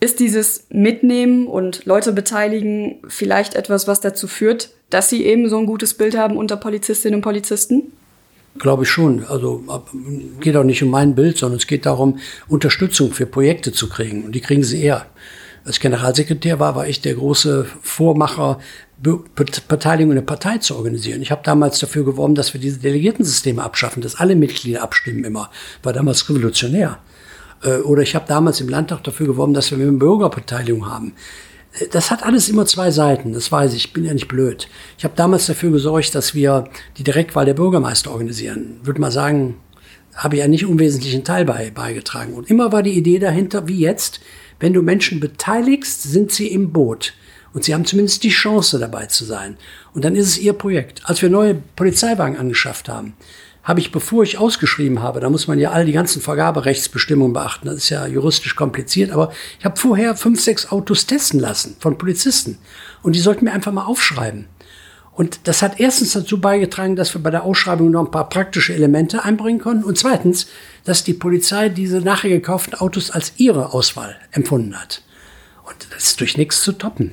Ist 0.00 0.20
dieses 0.20 0.64
Mitnehmen 0.70 1.46
und 1.46 1.84
Leute 1.84 2.12
beteiligen 2.12 3.02
vielleicht 3.06 3.54
etwas, 3.54 3.86
was 3.86 4.00
dazu 4.00 4.28
führt, 4.28 4.70
dass 4.88 5.10
Sie 5.10 5.26
eben 5.26 5.50
so 5.50 5.58
ein 5.58 5.66
gutes 5.66 5.92
Bild 5.92 6.16
haben 6.16 6.38
unter 6.38 6.56
Polizistinnen 6.56 7.16
und 7.16 7.22
Polizisten? 7.22 7.92
Glaube 8.58 8.84
ich 8.84 8.88
schon. 8.88 9.24
Also 9.24 9.64
geht 10.40 10.56
auch 10.56 10.64
nicht 10.64 10.82
um 10.82 10.90
mein 10.90 11.14
Bild, 11.14 11.38
sondern 11.38 11.58
es 11.58 11.66
geht 11.66 11.86
darum, 11.86 12.18
Unterstützung 12.48 13.12
für 13.12 13.26
Projekte 13.26 13.72
zu 13.72 13.88
kriegen. 13.88 14.24
Und 14.24 14.32
die 14.32 14.40
kriegen 14.40 14.62
sie 14.62 14.82
eher. 14.82 15.06
Als 15.64 15.80
Generalsekretär 15.80 16.60
war, 16.60 16.76
war 16.76 16.86
ich 16.86 17.00
der 17.00 17.14
große 17.14 17.66
Vormacher, 17.80 18.58
Beteiligung 18.98 20.12
in 20.12 20.16
der 20.16 20.22
Partei 20.22 20.58
zu 20.58 20.76
organisieren. 20.76 21.20
Ich 21.22 21.30
habe 21.30 21.42
damals 21.42 21.78
dafür 21.78 22.04
geworben, 22.04 22.34
dass 22.34 22.54
wir 22.54 22.60
diese 22.60 22.78
Delegiertensysteme 22.78 23.62
abschaffen, 23.62 24.02
dass 24.02 24.16
alle 24.16 24.36
Mitglieder 24.36 24.82
abstimmen 24.82 25.24
immer. 25.24 25.50
War 25.82 25.92
damals 25.92 26.28
revolutionär. 26.28 26.98
Äh, 27.62 27.78
oder 27.78 28.02
ich 28.02 28.14
habe 28.14 28.26
damals 28.28 28.60
im 28.60 28.68
Landtag 28.68 29.02
dafür 29.04 29.26
geworben, 29.26 29.54
dass 29.54 29.70
wir 29.70 29.78
eine 29.78 29.90
Bürgerbeteiligung 29.92 30.86
haben. 30.86 31.14
Das 31.90 32.10
hat 32.10 32.22
alles 32.22 32.48
immer 32.48 32.66
zwei 32.66 32.92
Seiten, 32.92 33.32
das 33.32 33.50
weiß 33.50 33.72
ich, 33.74 33.86
ich 33.86 33.92
bin 33.92 34.04
ja 34.04 34.14
nicht 34.14 34.28
blöd. 34.28 34.68
Ich 34.96 35.04
habe 35.04 35.14
damals 35.16 35.46
dafür 35.46 35.72
gesorgt, 35.72 36.14
dass 36.14 36.34
wir 36.34 36.68
die 36.98 37.02
Direktwahl 37.02 37.46
der 37.46 37.54
Bürgermeister 37.54 38.12
organisieren. 38.12 38.78
Würde 38.84 39.00
mal 39.00 39.10
sagen, 39.10 39.56
habe 40.14 40.36
ich 40.36 40.42
einen 40.42 40.52
nicht 40.52 40.66
unwesentlichen 40.66 41.24
Teil 41.24 41.44
bei, 41.44 41.70
beigetragen. 41.70 42.34
Und 42.34 42.48
immer 42.48 42.70
war 42.72 42.82
die 42.82 42.96
Idee 42.96 43.18
dahinter, 43.18 43.66
wie 43.66 43.78
jetzt, 43.78 44.20
wenn 44.60 44.72
du 44.72 44.82
Menschen 44.82 45.18
beteiligst, 45.18 46.02
sind 46.02 46.30
sie 46.30 46.46
im 46.46 46.72
Boot. 46.72 47.14
Und 47.52 47.64
sie 47.64 47.74
haben 47.74 47.84
zumindest 47.84 48.22
die 48.22 48.30
Chance 48.30 48.78
dabei 48.78 49.06
zu 49.06 49.24
sein. 49.24 49.56
Und 49.94 50.04
dann 50.04 50.16
ist 50.16 50.28
es 50.28 50.38
ihr 50.38 50.52
Projekt. 50.52 51.02
Als 51.04 51.22
wir 51.22 51.30
neue 51.30 51.54
Polizeiwagen 51.54 52.36
angeschafft 52.36 52.88
haben, 52.88 53.14
habe 53.64 53.80
ich, 53.80 53.90
bevor 53.90 54.22
ich 54.22 54.38
ausgeschrieben 54.38 55.02
habe, 55.02 55.20
da 55.20 55.30
muss 55.30 55.48
man 55.48 55.58
ja 55.58 55.72
all 55.72 55.84
die 55.84 55.92
ganzen 55.92 56.22
Vergaberechtsbestimmungen 56.22 57.32
beachten, 57.32 57.66
das 57.66 57.76
ist 57.78 57.88
ja 57.88 58.06
juristisch 58.06 58.54
kompliziert, 58.54 59.10
aber 59.10 59.32
ich 59.58 59.64
habe 59.64 59.76
vorher 59.76 60.14
fünf, 60.14 60.40
sechs 60.40 60.70
Autos 60.70 61.06
testen 61.06 61.40
lassen 61.40 61.76
von 61.80 61.98
Polizisten. 61.98 62.58
Und 63.02 63.16
die 63.16 63.20
sollten 63.20 63.44
mir 63.44 63.52
einfach 63.52 63.72
mal 63.72 63.84
aufschreiben. 63.84 64.46
Und 65.12 65.40
das 65.44 65.62
hat 65.62 65.80
erstens 65.80 66.12
dazu 66.12 66.40
beigetragen, 66.40 66.96
dass 66.96 67.14
wir 67.14 67.22
bei 67.22 67.30
der 67.30 67.44
Ausschreibung 67.44 67.90
noch 67.90 68.04
ein 68.04 68.10
paar 68.10 68.28
praktische 68.28 68.74
Elemente 68.74 69.24
einbringen 69.24 69.60
konnten. 69.60 69.84
Und 69.84 69.96
zweitens, 69.96 70.46
dass 70.84 71.04
die 71.04 71.14
Polizei 71.14 71.68
diese 71.68 72.00
nachher 72.00 72.30
gekauften 72.30 72.74
Autos 72.74 73.10
als 73.10 73.34
ihre 73.36 73.72
Auswahl 73.72 74.16
empfunden 74.32 74.80
hat. 74.80 75.02
Und 75.64 75.76
das 75.94 76.04
ist 76.04 76.20
durch 76.20 76.36
nichts 76.36 76.62
zu 76.62 76.72
toppen 76.72 77.12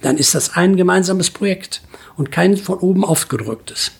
dann 0.00 0.16
ist 0.16 0.34
das 0.34 0.56
ein 0.56 0.76
gemeinsames 0.76 1.30
Projekt 1.30 1.82
und 2.16 2.32
kein 2.32 2.56
von 2.56 2.78
oben 2.78 3.04
aufgedrücktes. 3.04 3.92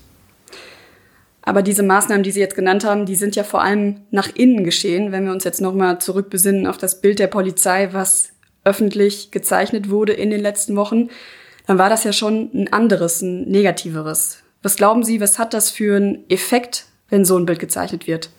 Aber 1.42 1.62
diese 1.62 1.82
Maßnahmen, 1.82 2.22
die 2.22 2.32
Sie 2.32 2.40
jetzt 2.40 2.54
genannt 2.54 2.84
haben, 2.84 3.06
die 3.06 3.14
sind 3.16 3.34
ja 3.34 3.44
vor 3.44 3.62
allem 3.62 4.02
nach 4.10 4.28
innen 4.34 4.64
geschehen. 4.64 5.10
Wenn 5.10 5.24
wir 5.24 5.32
uns 5.32 5.44
jetzt 5.44 5.60
nochmal 5.60 5.98
zurückbesinnen 6.00 6.66
auf 6.66 6.76
das 6.76 7.00
Bild 7.00 7.18
der 7.18 7.28
Polizei, 7.28 7.88
was 7.92 8.30
öffentlich 8.64 9.30
gezeichnet 9.30 9.88
wurde 9.88 10.12
in 10.12 10.30
den 10.30 10.40
letzten 10.40 10.76
Wochen, 10.76 11.08
dann 11.66 11.78
war 11.78 11.88
das 11.88 12.04
ja 12.04 12.12
schon 12.12 12.50
ein 12.52 12.72
anderes, 12.72 13.22
ein 13.22 13.44
negativeres. 13.44 14.42
Was 14.62 14.76
glauben 14.76 15.02
Sie, 15.02 15.20
was 15.20 15.38
hat 15.38 15.54
das 15.54 15.70
für 15.70 15.96
einen 15.96 16.28
Effekt, 16.28 16.86
wenn 17.08 17.24
so 17.24 17.38
ein 17.38 17.46
Bild 17.46 17.58
gezeichnet 17.58 18.06
wird? 18.06 18.30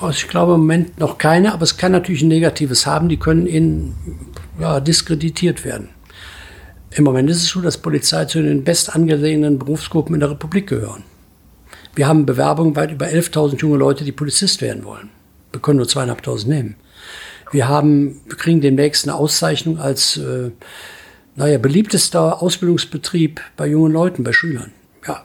Also 0.00 0.10
ich 0.10 0.28
glaube 0.28 0.54
im 0.54 0.60
Moment 0.60 0.98
noch 0.98 1.18
keine, 1.18 1.52
aber 1.52 1.64
es 1.64 1.76
kann 1.76 1.92
natürlich 1.92 2.22
ein 2.22 2.28
negatives 2.28 2.86
haben. 2.86 3.08
Die 3.08 3.18
können 3.18 3.46
in, 3.46 3.94
ja, 4.60 4.80
diskreditiert 4.80 5.64
werden. 5.64 5.90
Im 6.90 7.04
Moment 7.04 7.28
ist 7.28 7.38
es 7.38 7.48
so, 7.48 7.60
dass 7.60 7.78
Polizei 7.78 8.24
zu 8.24 8.42
den 8.42 8.64
bestangesehenen 8.64 9.58
Berufsgruppen 9.58 10.14
in 10.14 10.20
der 10.20 10.30
Republik 10.30 10.68
gehören. 10.68 11.04
Wir 11.98 12.06
haben 12.06 12.26
Bewerbungen 12.26 12.76
weit 12.76 12.92
über 12.92 13.06
11.000 13.06 13.56
junge 13.56 13.76
Leute, 13.76 14.04
die 14.04 14.12
Polizist 14.12 14.62
werden 14.62 14.84
wollen. 14.84 15.10
Wir 15.50 15.60
können 15.60 15.78
nur 15.78 15.88
2.500 15.88 16.46
nehmen. 16.46 16.76
Wir 17.50 17.66
haben, 17.66 18.20
wir 18.24 18.36
kriegen 18.36 18.60
demnächst 18.60 19.08
eine 19.08 19.16
Auszeichnung 19.16 19.80
als, 19.80 20.16
äh, 20.16 20.52
naja, 21.34 21.58
beliebtester 21.58 22.40
Ausbildungsbetrieb 22.40 23.40
bei 23.56 23.66
jungen 23.66 23.90
Leuten, 23.90 24.22
bei 24.22 24.32
Schülern. 24.32 24.70
Ja, 25.08 25.24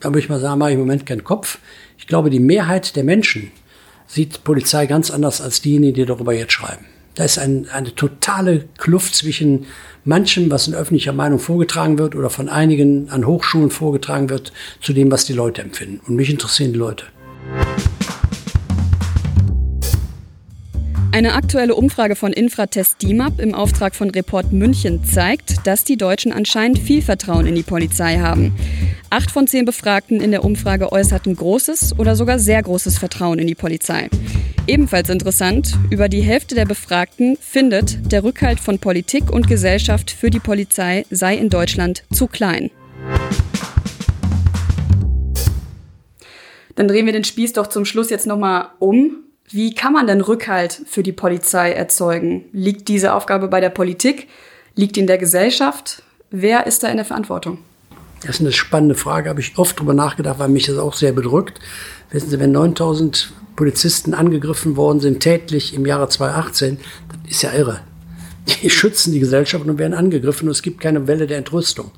da 0.00 0.08
würde 0.08 0.20
ich 0.20 0.30
mal 0.30 0.40
sagen, 0.40 0.58
mache 0.58 0.70
ich 0.70 0.76
im 0.76 0.80
Moment 0.80 1.04
keinen 1.04 1.22
Kopf. 1.22 1.58
Ich 1.98 2.06
glaube, 2.06 2.30
die 2.30 2.40
Mehrheit 2.40 2.96
der 2.96 3.04
Menschen 3.04 3.52
sieht 4.06 4.42
Polizei 4.42 4.86
ganz 4.86 5.10
anders 5.10 5.42
als 5.42 5.60
diejenigen, 5.60 5.92
die 5.92 6.06
darüber 6.06 6.32
jetzt 6.32 6.54
schreiben. 6.54 6.86
Da 7.16 7.24
ist 7.24 7.38
ein, 7.38 7.66
eine 7.70 7.94
totale 7.94 8.68
Kluft 8.78 9.14
zwischen 9.16 9.66
manchem, 10.04 10.50
was 10.50 10.68
in 10.68 10.74
öffentlicher 10.74 11.12
Meinung 11.12 11.38
vorgetragen 11.38 11.98
wird 11.98 12.14
oder 12.14 12.30
von 12.30 12.48
einigen 12.48 13.08
an 13.08 13.26
Hochschulen 13.26 13.70
vorgetragen 13.70 14.30
wird, 14.30 14.52
zu 14.80 14.92
dem, 14.92 15.10
was 15.10 15.24
die 15.24 15.32
Leute 15.32 15.62
empfinden. 15.62 16.00
Und 16.06 16.14
mich 16.14 16.30
interessieren 16.30 16.72
die 16.72 16.78
Leute. 16.78 17.06
Eine 21.12 21.32
aktuelle 21.32 21.74
Umfrage 21.74 22.16
von 22.16 22.32
Infratest 22.32 23.00
DIMAP 23.02 23.40
im 23.40 23.54
Auftrag 23.54 23.94
von 23.94 24.10
Report 24.10 24.52
München 24.52 25.02
zeigt, 25.04 25.66
dass 25.66 25.84
die 25.84 25.96
Deutschen 25.96 26.32
anscheinend 26.32 26.78
viel 26.78 27.00
Vertrauen 27.00 27.46
in 27.46 27.54
die 27.54 27.62
Polizei 27.62 28.18
haben. 28.18 28.54
Acht 29.08 29.30
von 29.30 29.46
zehn 29.46 29.64
Befragten 29.64 30.20
in 30.20 30.30
der 30.30 30.44
Umfrage 30.44 30.92
äußerten 30.92 31.34
großes 31.34 31.98
oder 31.98 32.16
sogar 32.16 32.38
sehr 32.38 32.62
großes 32.62 32.98
Vertrauen 32.98 33.38
in 33.38 33.46
die 33.46 33.54
Polizei. 33.54 34.10
Ebenfalls 34.66 35.08
interessant, 35.08 35.78
über 35.90 36.08
die 36.08 36.22
Hälfte 36.22 36.54
der 36.54 36.66
Befragten 36.66 37.38
findet, 37.40 38.12
der 38.12 38.24
Rückhalt 38.24 38.60
von 38.60 38.78
Politik 38.78 39.30
und 39.30 39.48
Gesellschaft 39.48 40.10
für 40.10 40.28
die 40.28 40.40
Polizei 40.40 41.06
sei 41.08 41.36
in 41.36 41.48
Deutschland 41.48 42.02
zu 42.12 42.26
klein. 42.26 42.70
Dann 46.74 46.88
drehen 46.88 47.06
wir 47.06 47.12
den 47.12 47.24
Spieß 47.24 47.54
doch 47.54 47.68
zum 47.68 47.84
Schluss 47.84 48.10
jetzt 48.10 48.26
nochmal 48.26 48.68
um. 48.80 49.25
Wie 49.50 49.74
kann 49.74 49.92
man 49.92 50.06
denn 50.06 50.20
Rückhalt 50.20 50.82
für 50.86 51.02
die 51.02 51.12
Polizei 51.12 51.72
erzeugen? 51.72 52.46
Liegt 52.52 52.88
diese 52.88 53.14
Aufgabe 53.14 53.48
bei 53.48 53.60
der 53.60 53.70
Politik? 53.70 54.28
Liegt 54.74 54.96
in 54.96 55.06
der 55.06 55.18
Gesellschaft? 55.18 56.02
Wer 56.30 56.66
ist 56.66 56.82
da 56.82 56.88
in 56.88 56.96
der 56.96 57.04
Verantwortung? 57.04 57.58
Das 58.22 58.36
ist 58.36 58.40
eine 58.40 58.52
spannende 58.52 58.96
Frage, 58.96 59.30
habe 59.30 59.40
ich 59.40 59.56
oft 59.56 59.78
drüber 59.78 59.94
nachgedacht, 59.94 60.38
weil 60.38 60.48
mich 60.48 60.66
das 60.66 60.78
auch 60.78 60.94
sehr 60.94 61.12
bedrückt. 61.12 61.60
Wissen 62.10 62.30
Sie, 62.30 62.40
wenn 62.40 62.50
9000 62.52 63.32
Polizisten 63.54 64.14
angegriffen 64.14 64.76
worden 64.76 65.00
sind, 65.00 65.20
tätlich 65.20 65.74
im 65.74 65.86
Jahre 65.86 66.08
2018, 66.08 66.78
das 67.22 67.30
ist 67.30 67.42
ja 67.42 67.52
irre. 67.52 67.80
Die 68.62 68.70
schützen 68.70 69.12
die 69.12 69.20
Gesellschaft 69.20 69.64
und 69.66 69.78
werden 69.78 69.94
angegriffen 69.94 70.48
und 70.48 70.52
es 70.52 70.62
gibt 70.62 70.80
keine 70.80 71.06
Welle 71.06 71.26
der 71.26 71.38
Entrüstung. 71.38 71.90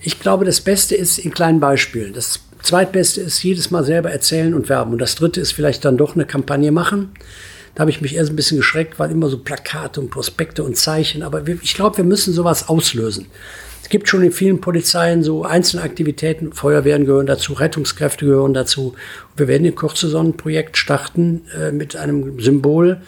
Ich 0.00 0.18
glaube, 0.18 0.44
das 0.44 0.60
Beste 0.60 0.94
ist 0.94 1.18
in 1.18 1.32
kleinen 1.32 1.60
Beispielen. 1.60 2.12
Das 2.12 2.40
Zweitbeste 2.62 3.20
ist 3.20 3.42
jedes 3.42 3.70
Mal 3.70 3.84
selber 3.84 4.10
erzählen 4.10 4.54
und 4.54 4.68
werben. 4.68 4.92
Und 4.92 5.00
das 5.00 5.14
Dritte 5.16 5.40
ist 5.40 5.52
vielleicht 5.52 5.84
dann 5.84 5.96
doch 5.96 6.14
eine 6.14 6.26
Kampagne 6.26 6.72
machen. 6.72 7.10
Da 7.74 7.80
habe 7.80 7.90
ich 7.90 8.00
mich 8.00 8.14
erst 8.14 8.30
ein 8.30 8.36
bisschen 8.36 8.58
geschreckt, 8.58 8.98
weil 8.98 9.10
immer 9.10 9.28
so 9.28 9.38
Plakate 9.38 10.00
und 10.00 10.10
Prospekte 10.10 10.62
und 10.62 10.76
Zeichen. 10.76 11.22
Aber 11.22 11.46
ich 11.46 11.74
glaube, 11.74 11.96
wir 11.96 12.04
müssen 12.04 12.32
sowas 12.32 12.68
auslösen. 12.68 13.26
Es 13.82 13.88
gibt 13.88 14.08
schon 14.08 14.22
in 14.22 14.32
vielen 14.32 14.60
Polizeien 14.60 15.22
so 15.22 15.44
einzelne 15.44 15.82
Aktivitäten. 15.82 16.52
Feuerwehren 16.52 17.04
gehören 17.04 17.26
dazu, 17.26 17.52
Rettungskräfte 17.54 18.26
gehören 18.26 18.54
dazu. 18.54 18.94
Wir 19.36 19.48
werden 19.48 19.64
in 19.64 19.74
Kürze 19.74 20.08
so 20.08 20.18
ein 20.18 20.36
Projekt 20.36 20.76
starten 20.76 21.42
äh, 21.58 21.72
mit 21.72 21.96
einem 21.96 22.40
Symbol 22.40 23.00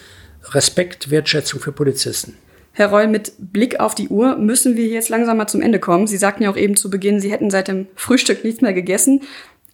Respekt, 0.51 1.11
Wertschätzung 1.11 1.61
für 1.61 1.73
Polizisten. 1.73 2.35
Herr 2.77 2.89
Reul, 2.89 3.07
mit 3.07 3.33
Blick 3.39 3.79
auf 3.79 3.95
die 3.95 4.09
Uhr 4.09 4.37
müssen 4.37 4.77
wir 4.77 4.87
jetzt 4.87 5.09
langsam 5.09 5.37
mal 5.37 5.47
zum 5.47 5.63
Ende 5.63 5.79
kommen. 5.79 6.09
Sie 6.09 6.17
sagten 6.17 6.43
ja 6.43 6.51
auch 6.51 6.57
eben 6.57 6.77
zu 6.77 6.91
Beginn, 6.91 7.21
Sie 7.21 7.31
hätten 7.31 7.51
seit 7.51 7.69
dem 7.69 7.87
Frühstück 7.95 8.43
nichts 8.43 8.63
mehr 8.63 8.73
gegessen. 8.73 9.23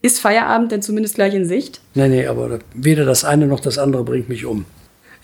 Ist 0.02 0.20
Feierabend 0.20 0.70
denn 0.70 0.82
zumindest 0.82 1.14
gleich 1.14 1.34
in 1.34 1.46
Sicht? 1.46 1.80
Nee, 1.94 2.08
nee, 2.08 2.26
aber 2.26 2.58
weder 2.74 3.06
das 3.06 3.24
eine 3.24 3.46
noch 3.46 3.60
das 3.60 3.78
andere 3.78 4.04
bringt 4.04 4.28
mich 4.28 4.44
um. 4.44 4.66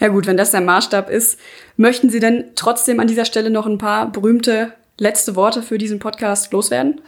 Ja 0.00 0.08
gut, 0.08 0.26
wenn 0.26 0.38
das 0.38 0.50
der 0.50 0.62
Maßstab 0.62 1.10
ist, 1.10 1.38
möchten 1.76 2.08
Sie 2.08 2.20
denn 2.20 2.44
trotzdem 2.54 2.98
an 2.98 3.06
dieser 3.06 3.24
Stelle 3.26 3.50
noch 3.50 3.66
ein 3.66 3.78
paar 3.78 4.10
berühmte 4.10 4.72
letzte 4.98 5.36
Worte 5.36 5.62
für 5.62 5.76
diesen 5.76 5.98
Podcast 5.98 6.52
loswerden? 6.52 7.00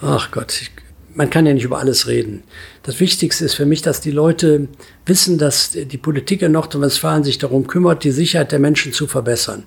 Ach 0.00 0.30
Gott, 0.30 0.58
ich, 0.60 0.70
man 1.14 1.28
kann 1.28 1.46
ja 1.46 1.52
nicht 1.52 1.64
über 1.64 1.78
alles 1.78 2.06
reden. 2.06 2.44
Das 2.82 3.00
Wichtigste 3.00 3.44
ist 3.44 3.54
für 3.54 3.66
mich, 3.66 3.82
dass 3.82 4.00
die 4.00 4.10
Leute 4.10 4.68
wissen, 5.04 5.36
dass 5.36 5.72
die 5.72 5.98
Politik 5.98 6.42
in 6.42 6.52
Nordrhein-Westfalen 6.52 7.24
sich 7.24 7.38
darum 7.38 7.66
kümmert, 7.66 8.04
die 8.04 8.10
Sicherheit 8.10 8.52
der 8.52 8.58
Menschen 8.58 8.92
zu 8.92 9.06
verbessern. 9.06 9.64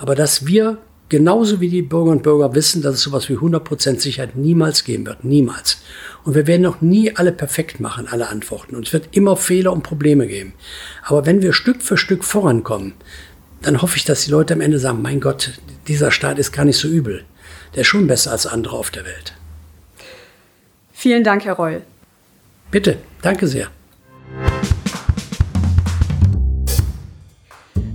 Aber 0.00 0.14
dass 0.14 0.46
wir 0.46 0.78
Genauso 1.10 1.60
wie 1.60 1.68
die 1.68 1.82
Bürger 1.82 2.12
und 2.12 2.22
Bürger 2.22 2.54
wissen, 2.54 2.82
dass 2.82 2.94
es 2.94 3.02
sowas 3.02 3.28
wie 3.28 3.34
100% 3.34 3.98
Sicherheit 3.98 4.36
niemals 4.36 4.84
geben 4.84 5.06
wird. 5.06 5.24
Niemals. 5.24 5.82
Und 6.22 6.36
wir 6.36 6.46
werden 6.46 6.62
noch 6.62 6.82
nie 6.82 7.16
alle 7.16 7.32
perfekt 7.32 7.80
machen, 7.80 8.06
alle 8.08 8.28
Antworten. 8.28 8.76
Und 8.76 8.86
es 8.86 8.92
wird 8.92 9.08
immer 9.10 9.36
Fehler 9.36 9.72
und 9.72 9.82
Probleme 9.82 10.28
geben. 10.28 10.52
Aber 11.04 11.26
wenn 11.26 11.42
wir 11.42 11.52
Stück 11.52 11.82
für 11.82 11.96
Stück 11.96 12.22
vorankommen, 12.22 12.94
dann 13.60 13.82
hoffe 13.82 13.96
ich, 13.96 14.04
dass 14.04 14.24
die 14.24 14.30
Leute 14.30 14.54
am 14.54 14.60
Ende 14.60 14.78
sagen, 14.78 15.02
mein 15.02 15.20
Gott, 15.20 15.50
dieser 15.88 16.12
Staat 16.12 16.38
ist 16.38 16.52
gar 16.52 16.64
nicht 16.64 16.78
so 16.78 16.86
übel. 16.86 17.24
Der 17.74 17.80
ist 17.80 17.88
schon 17.88 18.06
besser 18.06 18.30
als 18.30 18.46
andere 18.46 18.76
auf 18.76 18.92
der 18.92 19.04
Welt. 19.04 19.34
Vielen 20.92 21.24
Dank, 21.24 21.44
Herr 21.44 21.54
Reul. 21.54 21.82
Bitte, 22.70 22.98
danke 23.20 23.48
sehr. 23.48 23.68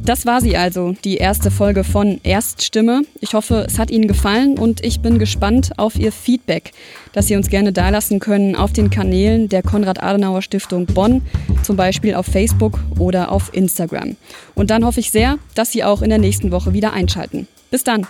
Das 0.05 0.27
war 0.27 0.39
sie 0.39 0.55
also, 0.55 0.93
die 1.03 1.17
erste 1.17 1.49
Folge 1.49 1.83
von 1.83 2.19
Erststimme. 2.21 3.01
Ich 3.21 3.33
hoffe, 3.33 3.65
es 3.67 3.79
hat 3.79 3.89
Ihnen 3.89 4.07
gefallen 4.07 4.59
und 4.59 4.85
ich 4.85 4.99
bin 4.99 5.17
gespannt 5.17 5.71
auf 5.77 5.95
Ihr 5.95 6.11
Feedback, 6.11 6.73
das 7.13 7.25
Sie 7.25 7.35
uns 7.35 7.49
gerne 7.49 7.73
dalassen 7.73 8.19
können 8.19 8.55
auf 8.55 8.71
den 8.71 8.91
Kanälen 8.91 9.49
der 9.49 9.63
Konrad-Adenauer 9.63 10.43
Stiftung 10.43 10.85
Bonn, 10.85 11.23
zum 11.63 11.75
Beispiel 11.75 12.13
auf 12.13 12.27
Facebook 12.27 12.79
oder 12.99 13.31
auf 13.31 13.51
Instagram. 13.51 14.15
Und 14.53 14.69
dann 14.69 14.85
hoffe 14.85 14.99
ich 14.99 15.09
sehr, 15.09 15.39
dass 15.55 15.71
Sie 15.71 15.83
auch 15.83 16.03
in 16.03 16.09
der 16.09 16.19
nächsten 16.19 16.51
Woche 16.51 16.73
wieder 16.73 16.93
einschalten. 16.93 17.47
Bis 17.71 17.83
dann! 17.83 18.05